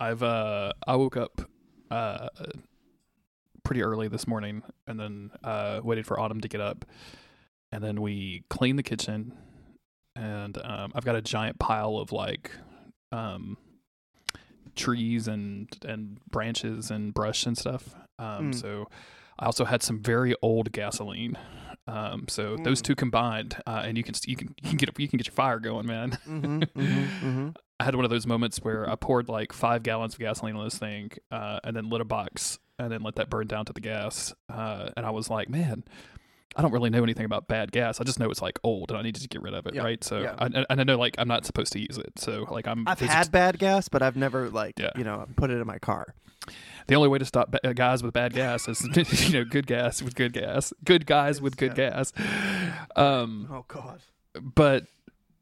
[0.00, 1.40] I've uh I woke up
[1.90, 2.28] uh
[3.64, 6.84] pretty early this morning and then uh waited for Autumn to get up
[7.72, 9.32] and then we cleaned the kitchen
[10.16, 12.50] and um I've got a giant pile of like
[13.12, 13.56] um
[14.76, 17.94] trees and and branches and brush and stuff.
[18.18, 18.54] Um Mm.
[18.54, 18.88] so
[19.38, 21.36] I also had some very old gasoline.
[21.86, 22.84] Um so those Mm.
[22.84, 25.34] two combined uh and you can you can you can get you can get your
[25.34, 26.10] fire going, man.
[26.28, 27.48] mm-hmm, mm-hmm, mm-hmm.
[27.80, 30.64] I had one of those moments where I poured like five gallons of gasoline on
[30.64, 33.72] this thing, uh, and then lit a box, and then let that burn down to
[33.72, 34.34] the gas.
[34.48, 35.84] Uh, and I was like, man,
[36.56, 38.00] I don't really know anything about bad gas.
[38.00, 39.82] I just know it's like old, and I needed to get rid of it, Yeah,
[39.82, 40.02] right?
[40.02, 40.34] So, yeah.
[40.38, 42.18] I, and I know like I'm not supposed to use it.
[42.18, 42.86] So, like I'm.
[42.88, 44.90] I've had bad gas, but I've never like Yeah.
[44.96, 46.14] you know put it in my car.
[46.86, 48.82] the only way to stop ba- uh, guys with bad gas is
[49.30, 52.12] you know good gas with good gas, good guys with good gas.
[52.96, 54.00] Um, Oh God.
[54.54, 54.84] but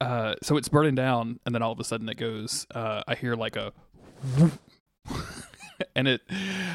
[0.01, 3.15] uh so it's burning down and then all of a sudden it goes uh i
[3.15, 3.73] hear like a
[5.97, 6.21] and it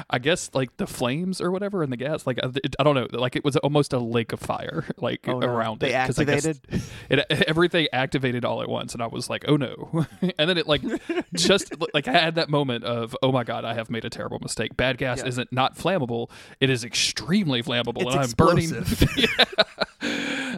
[0.10, 2.96] i guess like the flames or whatever and the gas like uh, it, i don't
[2.96, 5.48] know like it was almost a lake of fire like Oh, no.
[5.48, 6.84] around They it 'cause I guess activated.
[7.10, 10.06] it everything activated all at once and i was like oh no
[10.38, 10.82] and then it like
[11.34, 14.40] just like i had that moment of oh my god i have made a terrible
[14.40, 15.28] mistake bad gas Yeah.
[15.28, 16.30] isn't not flammable
[16.60, 18.86] it is extremely flammable It's and i'm burning
[19.18, 19.28] yeah.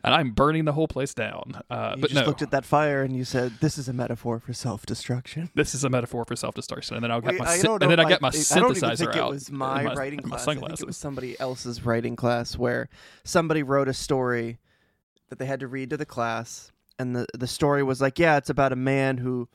[0.04, 2.66] and i'm burning the whole place down uh You but just no looked at that
[2.66, 6.36] fire and you said, "This is a metaphor for self-destruction." this is a metaphor for
[6.36, 8.58] self-destruction and then i got Wait, my I sy- and then i if got my
[8.58, 10.48] I don't even think out it was my, my, writing and my class.
[10.48, 12.90] I think it was somebody else's writing class where
[13.24, 14.60] somebody wrote a story
[15.30, 18.38] that they had to read to the class, and the the story was like, yeah,
[18.38, 19.50] it's about a man who,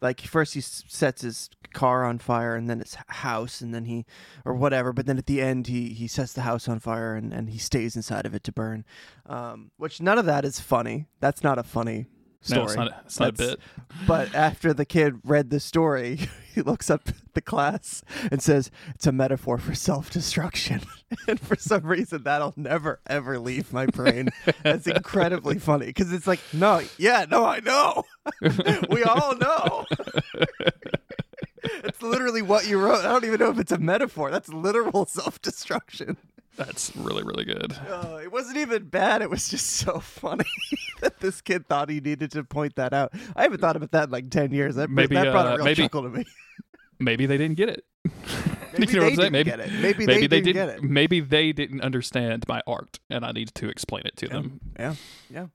[0.00, 4.06] like, first he sets his car on fire, and then his house, and then he,
[4.44, 7.32] or whatever, but then at the end he he sets the house on fire, and
[7.32, 8.84] and he stays inside of it to burn,
[9.26, 11.06] um, which none of that is funny.
[11.20, 12.06] That's not a funny.
[12.40, 12.60] Story.
[12.60, 13.60] no it's not, it's not a bit
[14.06, 16.20] But after the kid read the story,
[16.54, 20.82] he looks up at the class and says, It's a metaphor for self destruction.
[21.28, 24.30] and for some reason, that'll never, ever leave my brain.
[24.62, 28.04] That's incredibly funny because it's like, No, yeah, no, I know.
[28.90, 29.86] we all know.
[31.62, 33.04] it's literally what you wrote.
[33.04, 34.30] I don't even know if it's a metaphor.
[34.30, 36.16] That's literal self destruction.
[36.58, 39.22] That's really really good Uh, it wasn't even bad.
[39.22, 40.44] It was just so funny
[41.00, 43.12] that this kid thought he needed to point that out.
[43.36, 44.74] I haven't thought about that in like ten years.
[44.76, 46.24] That, Maybe, that brought uh, a real maybe- chuckle to me.
[46.98, 47.84] maybe they didn't get it
[48.76, 49.70] Maybe you know they didn't Maybe get it.
[49.80, 50.82] Maybe, maybe they, they didn't get it.
[50.82, 54.32] maybe they didn't understand my art and i needed to explain it to Yeah.
[54.32, 54.94] them Yeah,
[55.30, 55.46] yeah.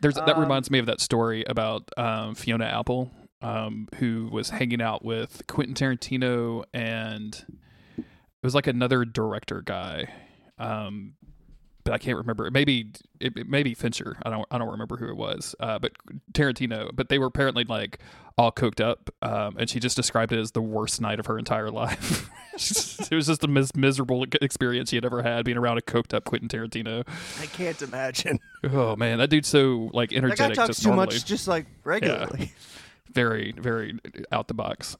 [0.00, 4.50] There's that Um, reminds me of that story about um, Fiona Apple, um, who was
[4.50, 7.32] hanging out with Quentin Tarantino and
[7.98, 8.04] it
[8.42, 10.12] was like another director guy,
[10.62, 11.14] um,
[11.84, 12.48] but I can't remember.
[12.50, 14.16] Maybe it, it maybe Fincher.
[14.22, 15.54] I don't I don't remember who it was.
[15.58, 15.92] Uh, but
[16.32, 16.90] Tarantino.
[16.94, 17.98] But they were apparently like
[18.38, 21.38] all cooked up, um, and she just described it as the worst night of her
[21.38, 22.30] entire life.
[22.52, 26.14] it was just the mis- miserable experience she had ever had being around a coked
[26.14, 27.04] up Quentin Tarantino.
[27.40, 28.38] I can't imagine.
[28.72, 30.54] Oh man, that dude's so like That guy energetic.
[30.56, 31.06] talks too normally.
[31.16, 32.52] much, just like regularly.
[33.12, 33.98] very very
[34.30, 34.96] out the box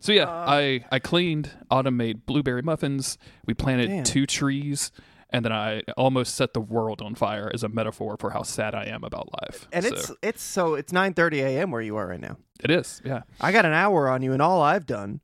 [0.00, 4.04] so yeah Uh, i i cleaned autumn made blueberry muffins we planted Damn.
[4.04, 4.90] two trees
[5.30, 8.72] and then I almost set the world on fire as a metaphor for how sad
[8.72, 9.66] I am about life.
[9.72, 11.72] And So, it's it's so it's 9:30 a.m.
[11.72, 12.36] where you are right now.
[12.62, 13.22] it is, yeah.
[13.40, 15.22] I got an hour on you, and all I've done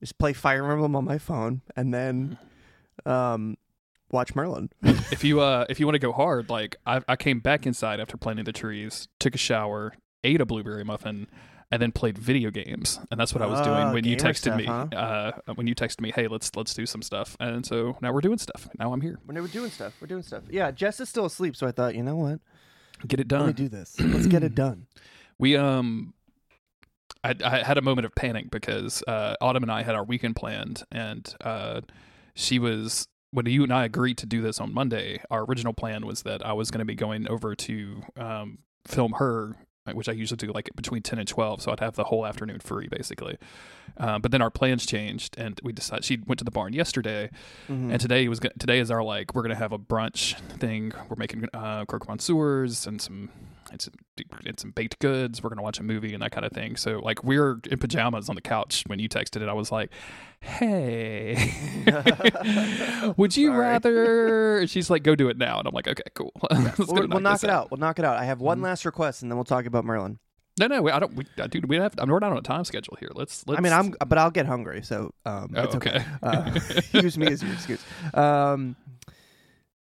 [0.00, 2.38] is play Fire Emblem on my phone, and then
[3.04, 3.56] um,
[4.12, 4.70] watch Merlin.
[5.10, 7.98] if you uh if you want to go hard, like I I came back inside
[7.98, 11.26] after planting the trees, took a shower, ate a blueberry muffin,
[11.70, 12.98] and then played video games.
[13.10, 14.64] And that's what I was doing Oh, when you texted stuff, me.
[14.64, 14.86] huh?
[14.94, 17.36] Uh, when you texted me, hey, let's let's do some stuff.
[17.40, 18.68] And so now we're doing stuff.
[18.78, 19.18] Now I'm here.
[19.26, 20.44] We're doing stuff, we're doing stuff.
[20.50, 22.40] Yeah, Jess is still asleep, so I thought, you know what?
[23.06, 23.40] Get it done.
[23.46, 23.98] Let me do this.
[24.00, 24.86] Let's get it done.
[25.38, 26.14] We um.
[27.24, 30.36] I, I had a moment of panic because uh, Autumn and I had our weekend
[30.36, 31.80] planned, and uh,
[32.34, 35.20] she was when you and I agreed to do this on Monday.
[35.28, 39.12] Our original plan was that I was going to be going over to um, film
[39.18, 39.56] her,
[39.96, 42.60] which I usually do like between ten and twelve, so I'd have the whole afternoon
[42.60, 43.38] free basically.
[43.96, 47.30] Uh, but then our plans changed, and we decided she went to the barn yesterday,
[47.68, 47.90] Mm-hmm.
[47.90, 50.92] and today was today is our like we're gonna have a brunch thing.
[51.08, 53.30] We're making uh, croque monsieur and some
[53.70, 53.94] and some
[54.46, 55.42] and some baked goods.
[55.42, 56.76] We're gonna watch a movie and that kind of thing.
[56.76, 59.48] So like we're in pajamas on the couch when you texted it.
[59.48, 59.90] I was like,
[60.40, 61.34] "Hey,
[63.16, 63.58] would you Sorry.
[63.58, 66.32] rather?" She's like, "Go do it now," and I'm like, "Okay, cool.
[66.78, 67.70] We'll, we'll knock it out.
[67.70, 68.16] We'll knock it out.
[68.18, 70.18] I have one last request, and then we'll talk about Merlin.
[70.58, 71.14] No, no, we, I don't.
[71.14, 71.94] We, dude, we have.
[71.98, 73.10] I'm we're not on a time schedule here.
[73.14, 73.46] Let's.
[73.46, 75.90] let's I mean, I'm, but I'll get hungry, so um, Oh, it's okay.
[75.90, 76.04] okay.
[76.22, 76.58] Uh,
[77.00, 77.84] use me as your excuse.
[78.14, 78.74] Um,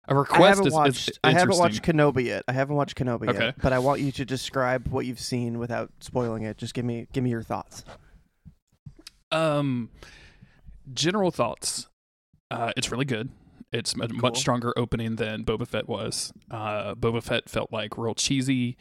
[0.08, 1.08] a I request haven't is, watched.
[1.10, 2.44] is I haven't watched Kenobi yet.
[2.48, 3.46] I haven't watched Kenobi Okay.
[3.46, 6.56] yet, but I want you to describe what you've seen without spoiling it.
[6.58, 7.84] Just give me, give me your thoughts.
[9.32, 9.90] Um,
[10.92, 11.88] general thoughts.
[12.50, 13.30] Uh, it's really good.
[13.72, 14.18] It's a Cool.
[14.20, 16.32] much stronger opening than Boba Fett was.
[16.50, 18.76] Uh, Boba Fett felt like real cheesy.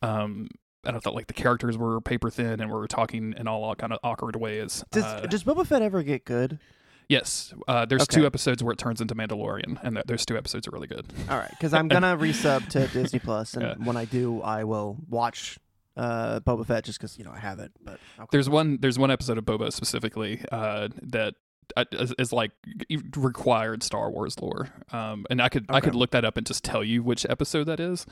[0.00, 0.48] Um,
[0.84, 3.92] and I felt like the characters were paper thin and were talking in all kind
[3.92, 4.84] of awkward ways.
[4.92, 6.58] Does Uh, Does Boba Fett ever get good?
[7.12, 8.20] Yes, uh, there's Okay.
[8.20, 11.06] two episodes where it turns into Mandalorian, and th- those two episodes are really good.
[11.30, 13.74] All right, because I'm gonna resub to Disney Plus, and Yeah.
[13.86, 15.58] when I do, I will watch
[15.96, 17.70] uh, Boba Fett just because you know I have it.
[17.84, 18.28] But okay.
[18.32, 18.78] There's one.
[18.80, 21.34] There's one episode of Boba specifically uh, that
[21.76, 22.50] uh, is, is like
[23.16, 24.68] required Star Wars lore.
[24.92, 27.64] Um, and I could I could look that up and just tell you which episode
[27.64, 28.06] that is.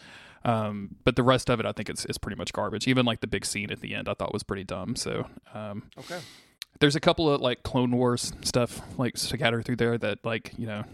[0.45, 2.87] Um, but the rest of it, I think it's is pretty much garbage.
[2.89, 4.97] Even like the big scene at the end, I thought was pretty dumb.
[4.97, 6.19] So um, okay.
[6.81, 10.67] There's a couple of like Clone Wars stuff like scattered through there that like you
[10.67, 10.85] know.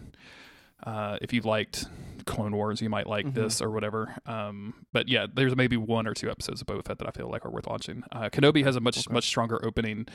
[0.84, 1.87] Uh, if you liked
[2.26, 3.34] Clone Wars, you might like Mhm.
[3.34, 4.14] this or whatever.
[4.26, 7.30] Um, but yeah, there's maybe one or two episodes of Boba Fett that I feel
[7.30, 8.03] like are worth watching.
[8.12, 9.12] Uh, Kenobi has a much Okay.
[9.12, 10.07] much stronger opening.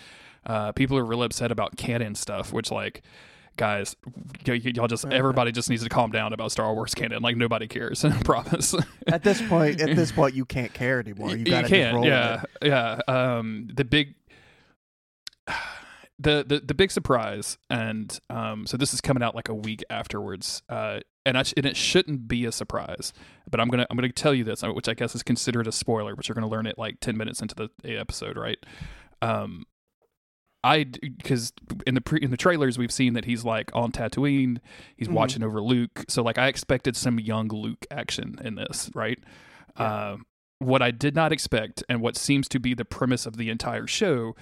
[0.45, 3.01] Uh, people are really upset about canon stuff, which like
[3.57, 3.95] guys,
[4.47, 7.22] y- y- y'all just everybody just needs to calm down about Star Wars canon.
[7.24, 8.05] Like nobody cares.
[8.05, 8.76] I promise.
[9.07, 11.32] At this point, at this point, you can't care anymore.
[11.32, 11.95] You you can't.
[11.95, 12.67] roll Yeah, it.
[12.67, 12.99] yeah.
[13.07, 14.13] Um, the big.
[16.20, 19.84] The, the the big surprise and um so this is coming out like a week
[19.89, 23.12] afterwards uh and I sh- and it shouldn't be a surprise
[23.49, 25.72] but I'm gonna I'm gonna tell you this uh, which I guess is considered a
[25.72, 28.60] spoiler but you're gonna learn it like ten minutes into the episode right
[29.24, 29.64] um
[30.64, 31.54] I because
[31.88, 34.60] in the pre, in the trailers we've seen that he's like on Tatooine,
[34.95, 35.14] he's Mhm.
[35.14, 36.06] watching over Luke.
[36.08, 39.18] So like I expected some young Luke action in this, right?
[39.80, 40.12] Yeah.
[40.12, 40.26] Um,
[40.60, 43.88] what I did not expect, and what seems to be the premise of the entire
[43.88, 44.36] show,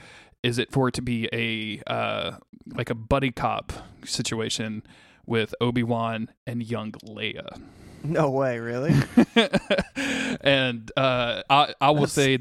[0.43, 2.37] is it for it to be a uh,
[2.73, 3.73] like a buddy cop
[4.05, 4.83] situation
[5.25, 7.61] with Obi Wan and young Leia.
[8.01, 8.95] No way, really.
[10.41, 12.37] and uh, I I will That's- say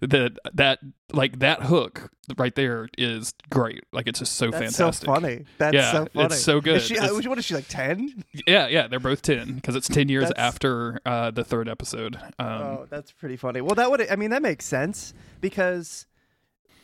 [0.00, 0.78] that that
[1.12, 3.82] like that hook right there is great.
[3.92, 5.06] Like it's just so That's fantastic.
[5.06, 5.44] so funny.
[5.58, 6.26] That's Yeah, so funny.
[6.26, 6.76] it's so good.
[6.76, 7.68] Is she, It's- what is she like?
[7.68, 8.24] Ten?
[8.46, 12.16] Yeah, yeah, they're both ten because it's ten years That's- after uh, the third episode.
[12.38, 13.60] Um, oh, that's pretty funny.
[13.60, 14.08] Well, that would.
[14.10, 16.06] I mean, that makes sense because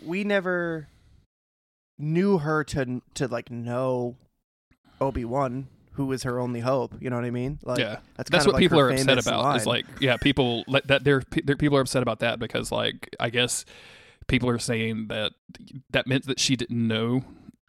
[0.05, 0.89] we never
[1.99, 4.17] knew her to to like know
[5.01, 6.95] Obi Wan, who was her only hope.
[7.01, 7.59] You know what I mean?
[7.63, 9.57] Like, yeah, that's, that's what like people are upset about.
[9.57, 13.31] Is like, yeah, people that they're, they're people are upset about that because like I
[13.31, 13.65] guess
[14.27, 15.33] people are saying that
[15.91, 17.25] that meant that she didn't know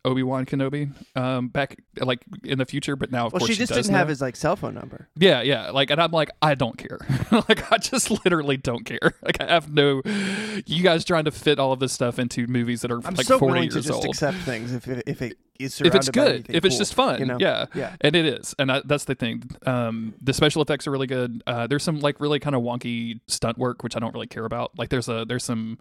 [0.08, 3.58] Obi Wan Kenobi um, back like in the future, but now of well, course she
[3.58, 5.10] just does didn't have his like cell phone number.
[5.18, 5.72] Yeah, yeah.
[5.72, 7.00] Like, and I'm like, I don't care.
[7.32, 9.14] like, I just literally don't care.
[9.28, 10.02] Like, I have no.
[10.66, 13.26] You guys trying to fit all of this stuff into movies that are I'm like
[13.26, 14.06] so 40 willing years to just old.
[14.06, 17.20] accept things if it, if it is if it's good, if it's cool, just fun,
[17.20, 17.38] you know?
[17.40, 17.96] yeah, Yeah.
[18.00, 19.44] and it is, and I, that's the thing.
[19.66, 21.44] Um, the special effects are really good.
[21.46, 24.46] Uh, there's some like really kind of wonky stunt work, which I don't really care
[24.46, 24.78] about.
[24.78, 25.78] Like, there's a there's some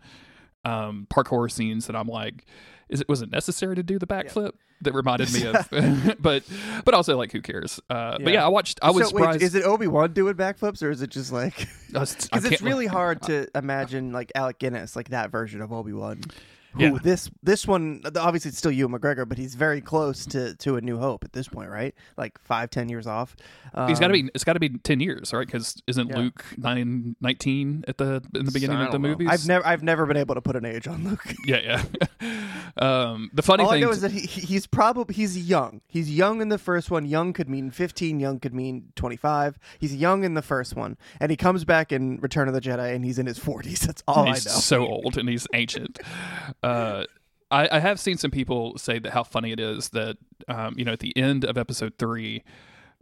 [0.65, 2.45] um, parkour scenes that I'm like,
[2.89, 4.53] is it was it necessary to do the backflip?
[4.83, 5.69] That reminded me of,
[6.21, 6.43] but
[6.85, 7.81] but also like who cares?
[7.89, 8.31] Uh, But Yeah.
[8.31, 8.79] yeah, I watched.
[8.83, 9.43] I was so, wait, surprised.
[9.43, 11.67] is it Obi Wan doing backflips or is it just like?
[11.89, 12.15] Because
[12.45, 16.21] it's really hard to imagine like Alec Guinness, like that version of Obi Wan.
[16.77, 16.99] Who Yeah.
[17.03, 20.81] this this one obviously it's still Ewan McGregor, but he's very close to to a
[20.81, 21.95] New Hope at this point, right?
[22.17, 23.35] Like five, ten years off.
[23.87, 24.31] He's got to Um, be.
[24.35, 25.47] It's got to be ten years, right?
[25.47, 26.17] Because isn't Yeah.
[26.19, 29.09] Luke nine, 19 at the in the beginning I of the don't know.
[29.11, 29.29] movies?
[29.31, 31.25] I've never I've never been able to put an age on Luke.
[31.47, 31.83] Yeah,
[32.21, 32.33] yeah.
[32.79, 35.81] um, the funny All I thing know is that he, he- he's probably he's young.
[35.89, 37.07] He's young in the first one.
[37.07, 38.19] Young could mean fifteen.
[38.21, 39.59] Young could mean twenty five.
[39.79, 42.95] He's young in the first one, and he comes back in Return of the Jedi,
[42.95, 43.81] and he's in his forties.
[43.81, 44.57] That's all he's I know.
[44.59, 45.99] so old and he's ancient.
[46.67, 47.05] Uh,
[47.49, 50.17] I, I have seen some people say that how funny it is that
[50.49, 52.43] um, you know at the end of episode three,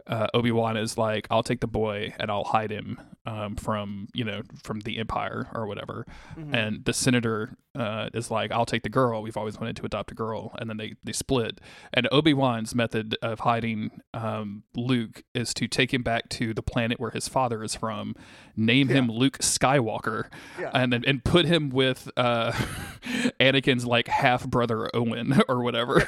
[0.07, 4.07] uh, Obi Wan is like, "I'll take the boy and I'll hide him um, from
[4.13, 6.05] you know from the Empire or whatever,"
[6.37, 6.53] Mm-hmm.
[6.55, 9.21] and the senator uh, is like, "I'll take the girl.
[9.21, 11.59] We've always wanted to adopt a girl," and then they they split.
[11.93, 16.61] And Obi Wan's method of hiding um, Luke is to take him back to the
[16.63, 18.15] planet where his father is from,
[18.55, 20.29] name him Luke Skywalker,
[20.59, 20.69] Yeah.
[20.73, 22.51] and then and put him with uh,
[23.39, 26.07] Anakin's like half brother Owen or whatever.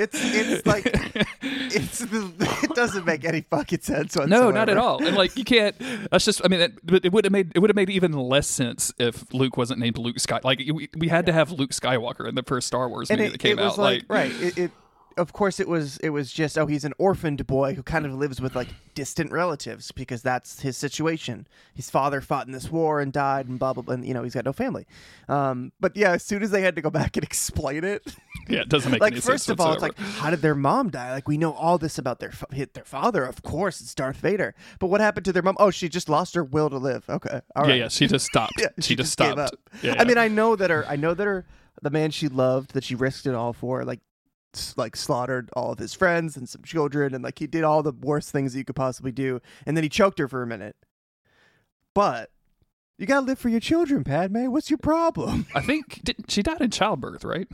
[0.00, 4.44] It's it's like it's it doesn't make any fucking sense whatsoever.
[4.44, 5.04] No, not at all.
[5.04, 5.76] And like you can't.
[6.10, 6.40] That's just.
[6.44, 9.32] I mean, it, it would have made it would have made even less sense if
[9.32, 10.40] Luke wasn't named Luke Sky.
[10.42, 13.32] Like we, we had to have Luke Skywalker in the first Star Wars movie it,
[13.32, 13.78] that came it was out.
[13.78, 14.32] like, right.
[14.40, 14.70] It, it
[15.18, 18.14] of course it was it was just oh he's an orphaned boy who kind of
[18.14, 21.46] lives with like distant relatives because that's his situation.
[21.74, 23.94] His father fought in this war and died and blah blah blah.
[23.94, 24.86] And, you know he's got no family.
[25.28, 28.14] Um, but yeah, as soon as they had to go back and explain it,
[28.48, 30.90] yeah, it doesn't make like any first of all, it's like how did their mom
[30.90, 31.12] die?
[31.12, 33.24] Like we know all this about their hit their father.
[33.24, 34.54] Of course, it's Darth Vader.
[34.78, 35.56] But what happened to their mom?
[35.58, 37.04] Oh, she just lost her will to live.
[37.08, 37.70] Okay, all right.
[37.70, 38.54] yeah, yeah, she just stopped.
[38.58, 39.52] Yeah, she, just gave stopped.
[39.54, 39.70] up.
[39.82, 40.84] Yeah, I mean, I know that her.
[40.88, 41.46] I know that her.
[41.80, 44.00] The man she loved, that she risked it all for, like,
[44.76, 47.92] like slaughtered all of his friends and some children, and like he did all the
[47.92, 50.74] worst things that you could possibly do, and then he choked her for a minute.
[51.94, 52.30] But
[52.98, 54.46] you gotta live for your children, Padme.
[54.46, 55.46] What's your problem?
[55.54, 57.48] I think she died in childbirth, right?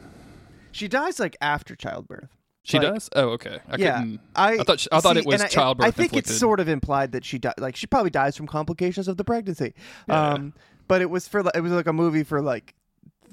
[0.74, 2.28] She dies like after childbirth.
[2.64, 3.10] She Like- does.
[3.14, 3.60] Oh, okay.
[3.68, 4.20] I yeah, couldn't.
[4.34, 6.68] I, I thought she- I thought it was I- childbirth I think it's sort of
[6.68, 7.54] implied that she died.
[7.58, 9.74] Like she probably dies from complications of the pregnancy.
[10.08, 10.30] Yeah.
[10.32, 10.54] Um,
[10.88, 12.74] but it was for it was like a movie for like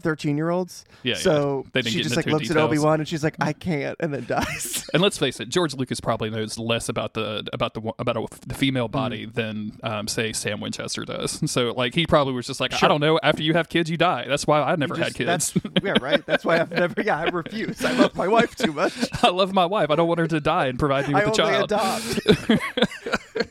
[0.02, 0.84] thirteen year olds.
[1.04, 1.20] Yeah, yeah.
[1.20, 2.58] So didn't she just like looks at.
[2.58, 4.88] Obi Wan and she's like, I can't, and then dies.
[4.93, 8.26] And let's face it, George Lucas probably knows less about the about the about a,
[8.45, 8.91] the female Mm.
[8.91, 11.39] body than um, say Sam Winchester does.
[11.52, 13.20] So like he probably was just like, I don't know.
[13.24, 14.26] After you have kids, you die.
[14.28, 15.28] That's why I never had kids.
[15.54, 16.26] That's, yeah, right.
[16.26, 17.02] That's why I've never.
[17.02, 17.84] Yeah, I refuse.
[17.86, 18.93] I love my wife too much.
[19.24, 19.89] I love my wife.
[19.89, 21.72] I don't want her to die and provide me with a only child.
[21.72, 23.01] adopt.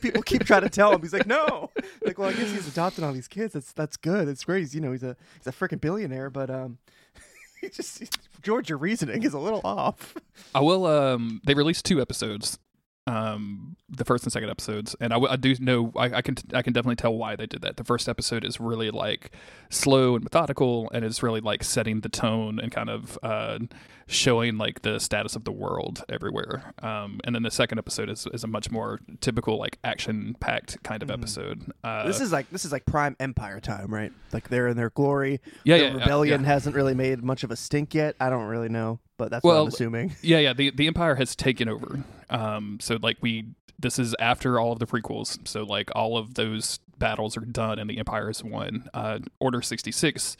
[0.01, 1.01] People keep trying to tell him.
[1.01, 1.69] He's like, no.
[2.03, 3.53] Like, well, I guess he's adopting all these kids.
[3.53, 4.27] That's that's good.
[4.27, 4.61] That's great.
[4.61, 6.29] He's, you know, he's a he's a freaking billionaire.
[6.31, 6.79] But um,
[7.61, 8.09] he just he's,
[8.41, 10.15] George, your reasoning is a little off.
[10.55, 10.85] I will.
[10.87, 12.57] Um, they released two episodes,
[13.05, 16.73] um, the first and second episodes, and I do know I, I can I can
[16.73, 17.77] definitely tell why they did that.
[17.77, 19.31] The first episode is really like
[19.69, 23.59] slow and methodical, and it's really like setting the tone and kind of uh,
[24.07, 26.73] showing like the status of the world everywhere.
[26.81, 30.81] Um, and then the second episode is is a much more typical like action packed
[30.83, 31.71] kind of episode.
[31.83, 34.11] Uh, this is like this is like prime Empire time, right?
[34.31, 35.41] Like they're in their glory.
[35.63, 36.47] Yeah, the yeah, yeah, rebellion yeah.
[36.47, 38.15] hasn't really made much of a stink yet.
[38.19, 40.15] I don't really know, but that's what Well, I'm assuming.
[40.21, 40.53] Yeah, yeah.
[40.53, 42.03] The the Empire has taken over.
[42.29, 43.49] Um, so like we,
[43.81, 45.47] this is after all of the prequels.
[45.47, 48.89] So like all of those battles are done, and the Empire has won.
[48.93, 50.37] Uh, Order sixty six.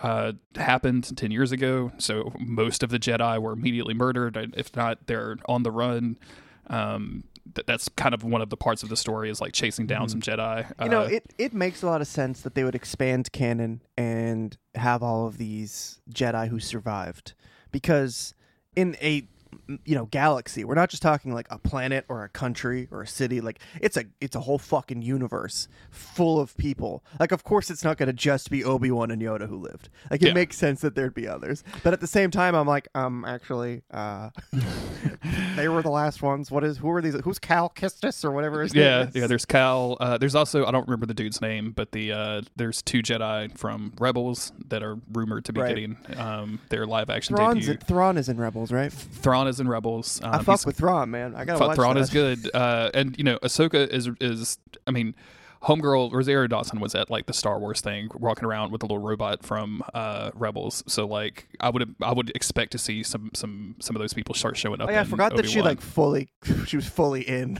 [0.00, 4.36] Uh, happened 10 years ago, so most of the Jedi were immediately murdered.
[4.56, 6.18] If not, they're on the run.
[6.66, 7.22] Um,
[7.54, 10.08] th- that's kind of one of the parts of the story is like chasing down
[10.08, 10.64] some Jedi.
[10.64, 10.82] Mm-hmm.
[10.82, 13.80] You know, Uh, it, it makes a lot of sense that they would expand canon
[13.96, 17.34] and have all of these Jedi who survived.
[17.70, 18.34] Because
[18.74, 19.28] in a
[19.84, 23.06] you know galaxy, we're not just talking like a planet or a country or a
[23.06, 23.40] city.
[23.40, 27.04] Like it's a it's a whole fucking universe full of people.
[27.20, 29.88] Like of course it's not going to just be Obi Wan and Yoda who lived.
[30.10, 30.34] Like it Yeah.
[30.34, 31.64] makes sense that there'd be others.
[31.82, 34.30] But at the same time, I'm like, um, actually, uh,
[35.56, 36.50] they were the last ones.
[36.50, 37.14] What is who are these?
[37.24, 39.14] Who's Cal Kestis or whatever his yeah, name is?
[39.16, 39.26] yeah.
[39.26, 39.96] There's Cal.
[40.00, 43.56] Uh, there's also I don't remember the dude's name, but the uh, there's two Jedi
[43.56, 45.68] from Rebels that are rumored to be Right.
[45.68, 47.72] getting um, their live action Thrawn's debut.
[47.74, 48.92] in, Thrawn is in Rebels, right?
[48.92, 50.20] Thrawn is in Rebels.
[50.22, 51.34] Um, I fuck with Thrawn, man.
[51.34, 52.00] I gotta Thra- watch Thrawn that.
[52.02, 54.58] is good, uh, and you know Ahsoka is is.
[54.86, 55.14] I mean,
[55.64, 58.98] Homegirl Rosario Dawson was at like the Star Wars thing, walking around with a little
[58.98, 60.82] robot from uh, Rebels.
[60.86, 64.34] So like, I would I would expect to see some some some of those people
[64.34, 64.88] start showing up.
[64.88, 66.28] Oh yeah, I forgot that she like fully,
[66.66, 67.58] she was fully in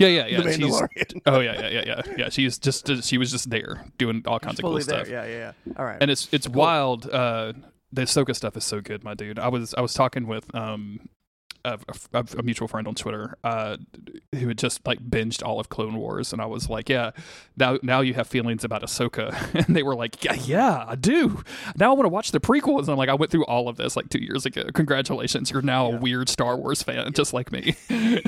[0.00, 0.40] yeah yeah yeah.
[0.42, 2.28] the she's- oh yeah yeah yeah yeah yeah.
[2.30, 4.80] She's just she was just there doing all kinds of cool there.
[4.82, 5.08] stuff.
[5.08, 5.72] Yeah, yeah, yeah.
[5.76, 5.98] All right.
[6.00, 7.08] and it's it's wild.
[7.08, 7.52] Uh,
[7.92, 9.38] the Ahsoka stuff is so good, my dude.
[9.38, 11.08] I was I was talking with um
[11.64, 11.78] a,
[12.12, 13.76] a, a mutual friend on Twitter uh,
[14.34, 17.10] who had just like binged all of Clone Wars, and I was like, "Yeah,
[17.56, 19.34] now now you have feelings about Ahsoka,"
[19.66, 21.42] and they were like, "Yeah, yeah, I do.
[21.76, 23.76] Now I want to watch the prequels." And I'm like, "I went through all of
[23.76, 24.64] this like two years ago.
[24.74, 27.76] Congratulations, you're now a weird Star Wars fan, just like me."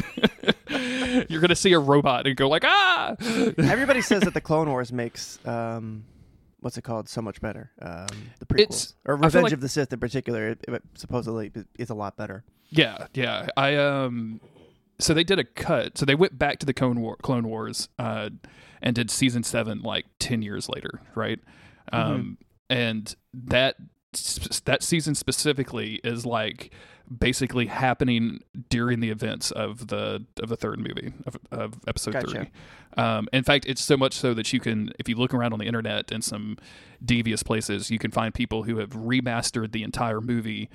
[1.28, 4.92] you're gonna see a robot and go like, "Ah!" Everybody says that the Clone Wars
[4.92, 6.04] makes um,
[6.62, 7.70] what's it called so much better.
[7.82, 8.06] Um,
[8.38, 10.82] the prequels It's- or I feel Revenge like- of the Sith in particular, it, it
[10.94, 12.44] supposedly is a lot better.
[12.70, 13.48] Yeah, yeah.
[13.56, 14.40] I um
[14.98, 15.98] so they did a cut.
[15.98, 18.30] So they went back to the Clone War, Clone Wars uh
[18.80, 21.38] and did season 7 like 10 years later, right?
[21.92, 22.38] Um
[22.70, 23.76] and that
[24.64, 26.72] that season specifically is like
[27.18, 32.26] basically happening during the events of the of the third movie of, of episode Gotcha.
[32.96, 35.52] 3 um, in fact it's so much so that you can if you look around
[35.52, 36.56] on the internet in some
[37.04, 40.70] devious places you can find people who have remastered the entire movie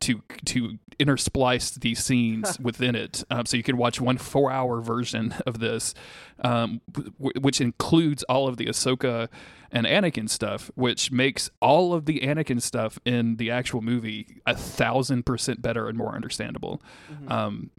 [0.00, 5.34] to to intersplice these scenes within it, um, so you can watch one four-hour version
[5.46, 5.94] of this,
[6.40, 9.28] um, w- which includes all of the Ahsoka
[9.70, 14.56] and Anakin stuff, which makes all of the Anakin stuff in the actual movie a
[14.56, 16.82] thousand percent better and more understandable.
[17.28, 17.70] Um,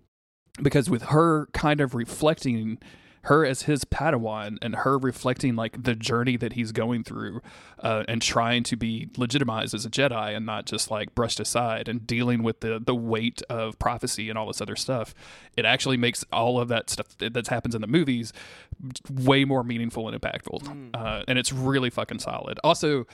[0.62, 2.80] because with her kind of reflecting
[3.24, 7.42] her as his padawan and her reflecting like the journey that he's going through
[7.80, 11.88] uh, and trying to be legitimized as a jedi and not just like brushed aside
[11.88, 15.14] and dealing with the the weight of prophecy and all this other stuff
[15.58, 18.32] it actually makes all of that stuff that happens in the movies
[19.12, 23.06] way more meaningful and impactful uh, and it's really fucking solid also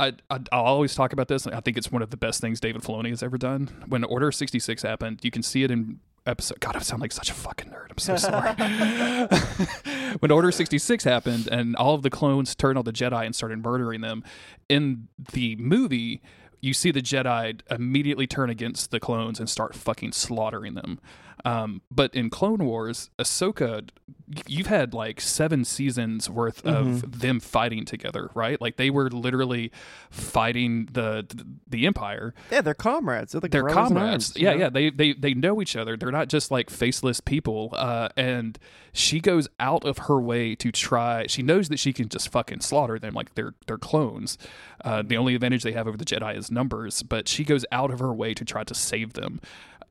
[0.00, 1.46] I, I I'll always talk about this.
[1.46, 3.68] I think it's one of the best things David Filoni has ever done.
[3.88, 5.98] When Order sixty six happened, you can see it in
[6.28, 6.60] episode.
[6.60, 7.90] God, I sound like such a fucking nerd.
[7.90, 8.54] I'm so sorry.
[10.20, 13.34] when Order sixty six happened, and all of the clones turned on the Jedi and
[13.34, 14.22] started murdering them,
[14.68, 16.20] in the movie.
[16.60, 20.98] You see the Jedi immediately turn against the clones and start fucking slaughtering them.
[21.44, 23.88] Um, but in Clone Wars, Ahsoka,
[24.46, 28.60] you've had like seven seasons worth of them fighting together, right?
[28.60, 29.70] Like they were literally
[30.10, 31.26] fighting the
[31.68, 32.34] the Empire.
[32.50, 33.32] Yeah, they're comrades.
[33.32, 34.32] They're like They're comrades.
[34.32, 34.58] arms, you yeah, know?
[34.60, 34.68] yeah.
[34.70, 35.96] They they they know each other.
[35.96, 37.70] They're not just like faceless people.
[37.72, 38.58] Uh, and
[38.92, 41.26] she goes out of her way to try.
[41.28, 44.36] She knows that she can just fucking slaughter them like they're they're clones.
[44.84, 47.02] Uh, the only advantage they have over the Jedi is numbers.
[47.02, 49.40] But she goes out of her way to try to save them.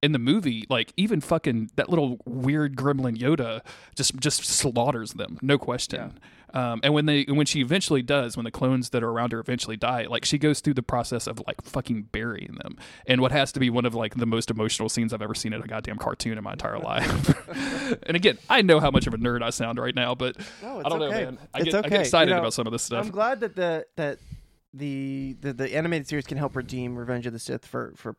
[0.02, 3.62] In the movie, like even fucking that little weird gremlin Yoda
[3.96, 6.20] just just slaughters them, no question.
[6.54, 9.40] Um, and when they when she eventually does, when the clones that are around her
[9.40, 13.32] eventually die, like she goes through the process of like fucking burying them, and what
[13.32, 15.68] has to be one of like the most emotional scenes I've ever seen in a
[15.68, 17.48] goddamn cartoon in my entire life.
[18.04, 20.80] and again, I know how much of a nerd I sound right now, but No,
[20.80, 21.12] I don't okay.
[21.26, 21.38] know, man.
[21.54, 23.06] I It's get, I get excited You know, about some of this stuff.
[23.06, 24.20] I'm glad that the that
[24.74, 28.16] the, the the animated series can help redeem Revenge of the Sith for for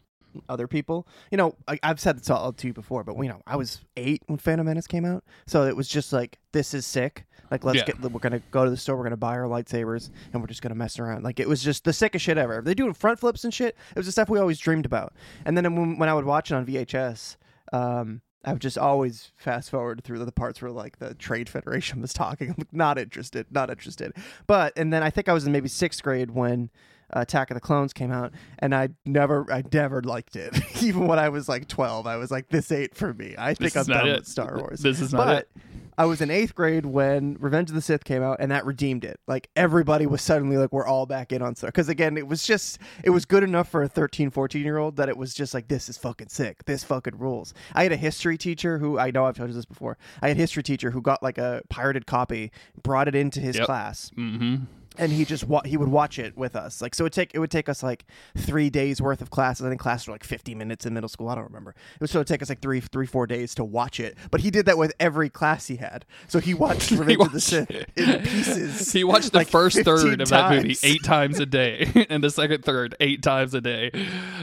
[0.48, 1.06] other people.
[1.30, 3.80] You know, I, I've said this all to you before, but you know, I was
[3.96, 7.24] eight when Phantom Menace came out, so it was just like, this is sick.
[7.50, 7.84] Like, let's Yeah.
[7.86, 8.00] get.
[8.00, 8.96] We're gonna go to the store.
[8.96, 11.24] We're gonna buy our lightsabers, and we're just gonna mess around.
[11.24, 12.60] Like, it was just the sickest shit ever.
[12.62, 13.76] They doing front flips and shit.
[13.90, 15.14] It was the stuff we always dreamed about.
[15.46, 17.36] And then when, when I would watch it on VHS,
[17.72, 22.00] um, I would just always fast forward through the parts where like the Trade Federation
[22.00, 22.48] was talking.
[22.50, 24.12] I'm like, not interested, not interested.
[24.46, 26.70] But and then I think I was in maybe sixth grade when
[27.10, 30.58] Attack of the Clones came out, and I never, I never liked it.
[30.82, 33.34] Even when I was like 12, I was like, this ain't for me.
[33.38, 34.16] I think This I'm done it.
[34.18, 34.80] with Star Wars.
[34.80, 35.48] This is not but, it.
[35.96, 39.04] I was in eighth grade when Revenge of the Sith came out, and that redeemed
[39.04, 39.18] it.
[39.26, 41.68] Like everybody was suddenly like, we're all back in on Star.
[41.70, 44.94] Because again, it was just, it was good enough for a 13, 14 year old
[44.96, 46.64] that it was just like, this is fucking sick.
[46.66, 47.52] This fucking rules.
[47.74, 49.98] I had a history teacher who I know I've told you this before.
[50.22, 53.56] I had a history teacher who got like a pirated copy, brought it into his
[53.56, 53.66] Yep.
[53.66, 54.66] class, mm-hmm.
[54.96, 56.80] And he just wa- he would watch it with us.
[56.80, 58.04] Like so, it take it would take us like
[58.36, 59.66] three days worth of classes.
[59.66, 61.28] I think classes were like fifty minutes in middle school.
[61.28, 61.70] I don't remember.
[61.70, 64.16] It would so it'd take us like three three four days to watch it.
[64.30, 66.04] But he did that with every class he had.
[66.26, 68.92] So he watched Revenge of the watched Sith in pieces.
[68.98, 72.30] He watched the like first third of that movie eight times a day, and the
[72.30, 73.90] second third eight times a day.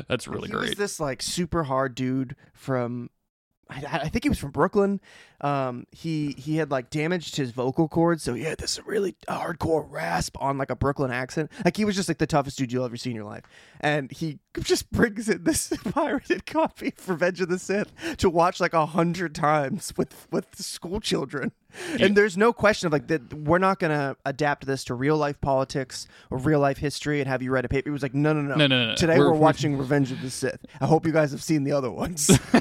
[0.08, 0.78] That's really he was great.
[0.78, 3.10] this like super hard dude from
[3.70, 5.02] I, I think he was from Brooklyn.
[5.42, 9.86] Um, he he had like damaged his vocal cords, so he had this really hardcore
[9.90, 11.52] rasp on like a Brooklyn accent.
[11.64, 13.44] Like he was just like the toughest dude you'll ever see in your life.
[13.82, 18.60] And he just brings in this pirated copy of Revenge of the Sith to watch
[18.60, 21.52] like a hundred times with with school children.
[22.00, 25.42] And there's no question of like that we're not gonna adapt this to real life
[25.42, 27.90] politics or real life history and have you read a paper.
[27.90, 28.96] He was like, no, no, no, No, no, no.
[28.96, 30.66] Today We're- we're, we're- watching Revenge of the Sith.
[30.80, 32.32] I hope you guys have seen the other ones.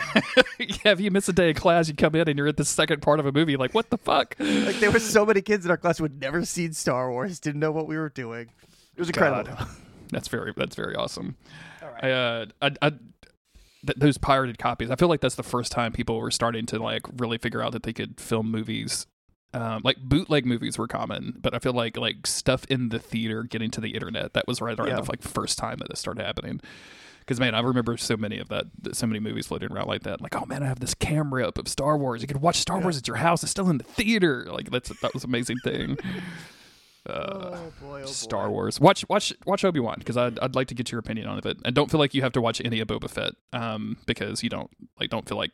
[0.59, 2.63] yeah, if you miss a day of class, you come in and you're at the
[2.64, 3.56] second part of a movie.
[3.56, 4.34] Like, what the fuck?
[4.38, 7.38] like there were so many kids in our class who had never seen Star Wars,
[7.40, 8.48] didn't know what we were doing.
[8.96, 9.54] It was incredible.
[9.54, 9.68] God.
[10.10, 11.36] That's very that's very awesome.
[12.00, 14.90] I, uh, I, I th- those pirated copies.
[14.90, 17.72] I feel like that's the first time people were starting to like really figure out
[17.72, 19.06] that they could film movies.
[19.54, 23.42] Um, like bootleg movies were common, but I feel like like stuff in the theater
[23.42, 25.00] getting to the internet that was right around Yeah.
[25.00, 26.60] the like first time that this started happening.
[27.25, 30.21] Because man, I remember so many of that, so many movies floating around like that.
[30.21, 32.21] Like, oh man, I have this camera up of Star Wars.
[32.21, 33.42] You could watch Star Wars at your house.
[33.42, 34.46] It's still in the theater.
[34.51, 35.99] Like that's that was an amazing thing.
[37.07, 38.53] Uh, oh boy, oh Star boy.
[38.53, 38.80] Wars.
[38.80, 41.59] Watch watch watch Obi Wan because I'd I'd like to get your opinion on it,
[41.63, 44.49] and don't feel like you have to watch any of Boba Fett, um, because you
[44.49, 45.51] don't like don't feel like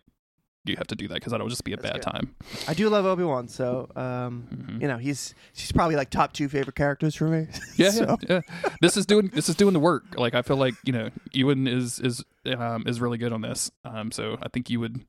[0.65, 2.11] you have to do that because that'll just be a That's bad good.
[2.11, 2.35] time.
[2.69, 4.82] I do love Obi Wan, so um, Mhm.
[4.82, 7.47] you know he's he's probably like top two favorite characters for me.
[7.77, 8.70] Yeah, so, yeah, yeah.
[8.82, 10.05] This is doing this is doing the work.
[10.16, 12.23] Like I feel like you know Ewan is is
[12.57, 13.70] um is really good on this.
[13.85, 15.01] Um, so I think you would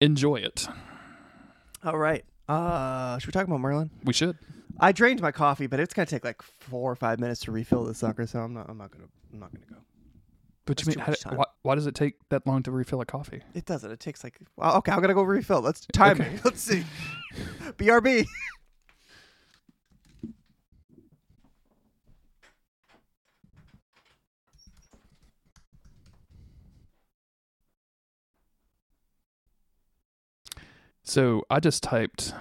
[0.00, 0.68] enjoy it.
[1.84, 2.24] All right.
[2.48, 3.90] Uh, should we talk about Merlin?
[4.04, 4.36] We should.
[4.78, 7.84] I drained my coffee, but it's gonna take like four or five minutes to refill
[7.84, 8.68] this sucker, so I'm not.
[8.68, 9.04] I'm not gonna.
[9.32, 9.76] I'm not gonna go.
[10.70, 13.04] But That's you mean, how, why, why does it take that long to refill a
[13.04, 13.42] coffee?
[13.54, 13.90] It doesn't.
[13.90, 14.38] It takes like.
[14.56, 15.60] Well, okay, I'm gonna go refill.
[15.60, 16.30] Let's time Okay.
[16.34, 16.38] me.
[16.44, 16.84] Let's see.
[17.76, 18.24] BRB.
[31.02, 32.32] So I just typed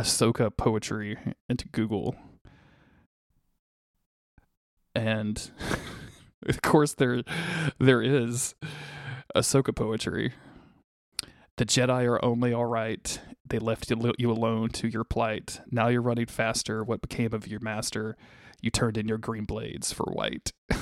[0.00, 1.18] Ahsoka poetry
[1.48, 2.14] into Google.
[4.94, 5.50] And
[6.48, 7.22] of course there
[7.78, 8.54] there is
[9.34, 10.32] Ahsoka poetry.
[11.56, 13.18] The Jedi are only all right.
[13.48, 15.60] They left you, you alone to your plight.
[15.70, 16.84] Now you're running faster.
[16.84, 18.16] What became of your master?
[18.60, 20.52] You turned in your green blades for white.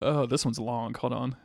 [0.00, 0.94] oh, this one's long.
[0.94, 1.36] Hold on.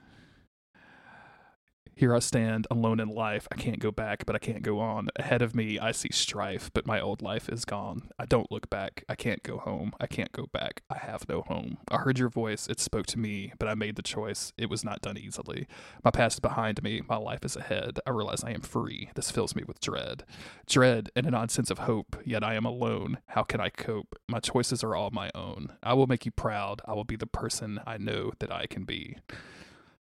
[1.95, 3.47] Here I stand, alone in life.
[3.51, 5.09] I can't go back, but I can't go on.
[5.15, 8.09] Ahead of me, I see strife, but my old life is gone.
[8.17, 9.03] I don't look back.
[9.07, 9.93] I can't go home.
[9.99, 10.81] I can't go back.
[10.89, 11.77] I have no home.
[11.89, 12.67] I heard your voice.
[12.67, 14.53] It spoke to me, but I made the choice.
[14.57, 15.67] It was not done easily.
[16.03, 17.01] My past is behind me.
[17.07, 17.99] My life is ahead.
[18.07, 19.09] I realize I am free.
[19.13, 20.23] This fills me with dread.
[20.67, 23.19] Dread and an odd sense of hope, yet I am alone.
[23.27, 24.15] How can I cope?
[24.27, 25.73] My choices are all my own.
[25.83, 26.81] I will make you proud.
[26.85, 29.17] I will be the person I know that I can be.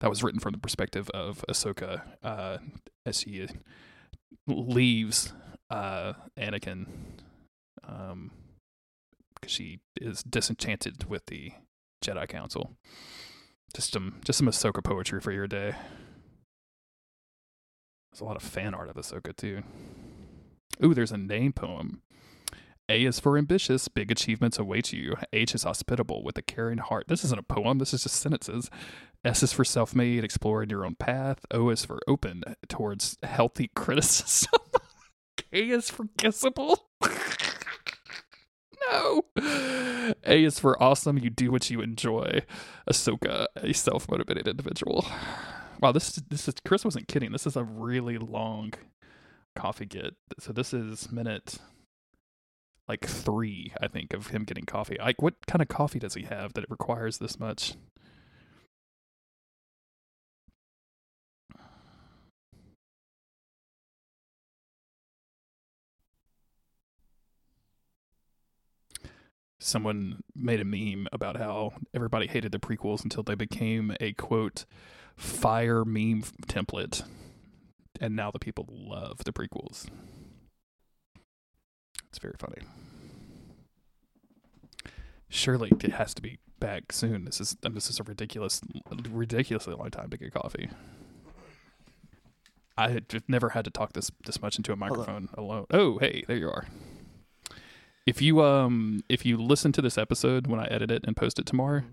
[0.02, 2.60] That was written from the perspective of Ahsoka uh,
[3.06, 3.48] as she
[4.48, 5.34] leaves
[5.70, 6.86] uh, Anakin
[7.88, 8.32] um,
[9.36, 11.52] because she is disenchanted with the
[12.04, 12.76] Jedi Council.
[13.76, 15.76] Just some, just some Ahsoka poetry for your day.
[18.12, 19.64] There's a lot of fan art of Ahsoka too.
[20.84, 22.02] Ooh, there's a name poem.
[22.90, 25.16] A is for ambitious, big achievements await you.
[25.32, 27.08] H is hospitable with a caring heart.
[27.08, 28.72] This isn't a poem, this is just sentences.
[29.24, 31.46] S is for self made, exploring your own path.
[31.52, 34.60] O is for open towards healthy criticism.
[35.38, 36.78] K is for kissable.
[38.90, 39.24] no.
[40.26, 42.44] A is for awesome, you do what you enjoy.
[42.90, 45.06] Ahsoka, a self motivated individual.
[45.82, 47.32] Wow, this is, this is Chris wasn't kidding.
[47.32, 48.74] This is a really long
[49.56, 50.16] coffee get.
[50.40, 51.58] So this is minute
[52.90, 54.98] like three, I think, of him getting coffee.
[55.00, 57.76] Like, what kind of coffee does he have that it requires this much?
[69.60, 74.66] Someone made a meme about how everybody hated the prequels until they became a quote
[75.18, 77.04] fire meme template,
[78.00, 79.88] and now the people love the prequels.
[82.08, 82.62] It's very funny.
[85.28, 87.26] Surely it has to be back soon.
[87.26, 88.62] This is this is a ridiculous,
[89.10, 90.70] ridiculously long time to get coffee.
[92.78, 95.66] I had just never had to talk this this much into a microphone alone.
[95.70, 96.66] Oh, hey, there you are.
[98.06, 101.38] If you um if you listen to this episode when I edit it and post
[101.40, 101.84] it tomorrow,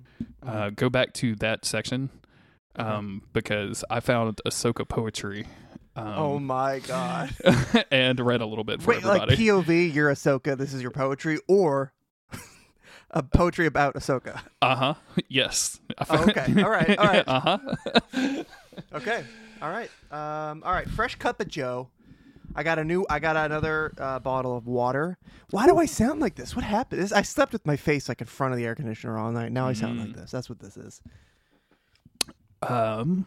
[0.42, 2.10] uh, go back to that section
[2.76, 5.46] um, because I found Ahsoka poetry.
[5.94, 7.34] Um, oh my god.
[7.90, 9.28] and read a little bit for Wait, like.
[9.30, 10.56] POV, you're Ahsoka.
[10.56, 11.92] This is your poetry, or
[13.10, 14.40] a poetry about Ahsoka.
[14.60, 14.94] uh huh.
[15.28, 15.80] Yes.
[16.10, 16.62] Oh, okay.
[16.62, 17.24] All right, all right.
[17.26, 17.58] uh huh.
[18.92, 19.24] Okay.
[19.62, 19.90] All right.
[20.10, 20.62] Um.
[20.64, 20.88] All right.
[20.88, 21.88] Fresh cup of Joe.
[22.58, 23.04] I got a new.
[23.10, 25.18] I got another uh, bottle of water.
[25.50, 26.56] Why do I sound like this?
[26.56, 27.02] What happened?
[27.02, 29.52] This, I slept with my face like in front of the air conditioner all night.
[29.52, 30.14] Now I sound like Mm.
[30.16, 30.30] this.
[30.30, 31.02] That's what this is.
[32.62, 33.26] um.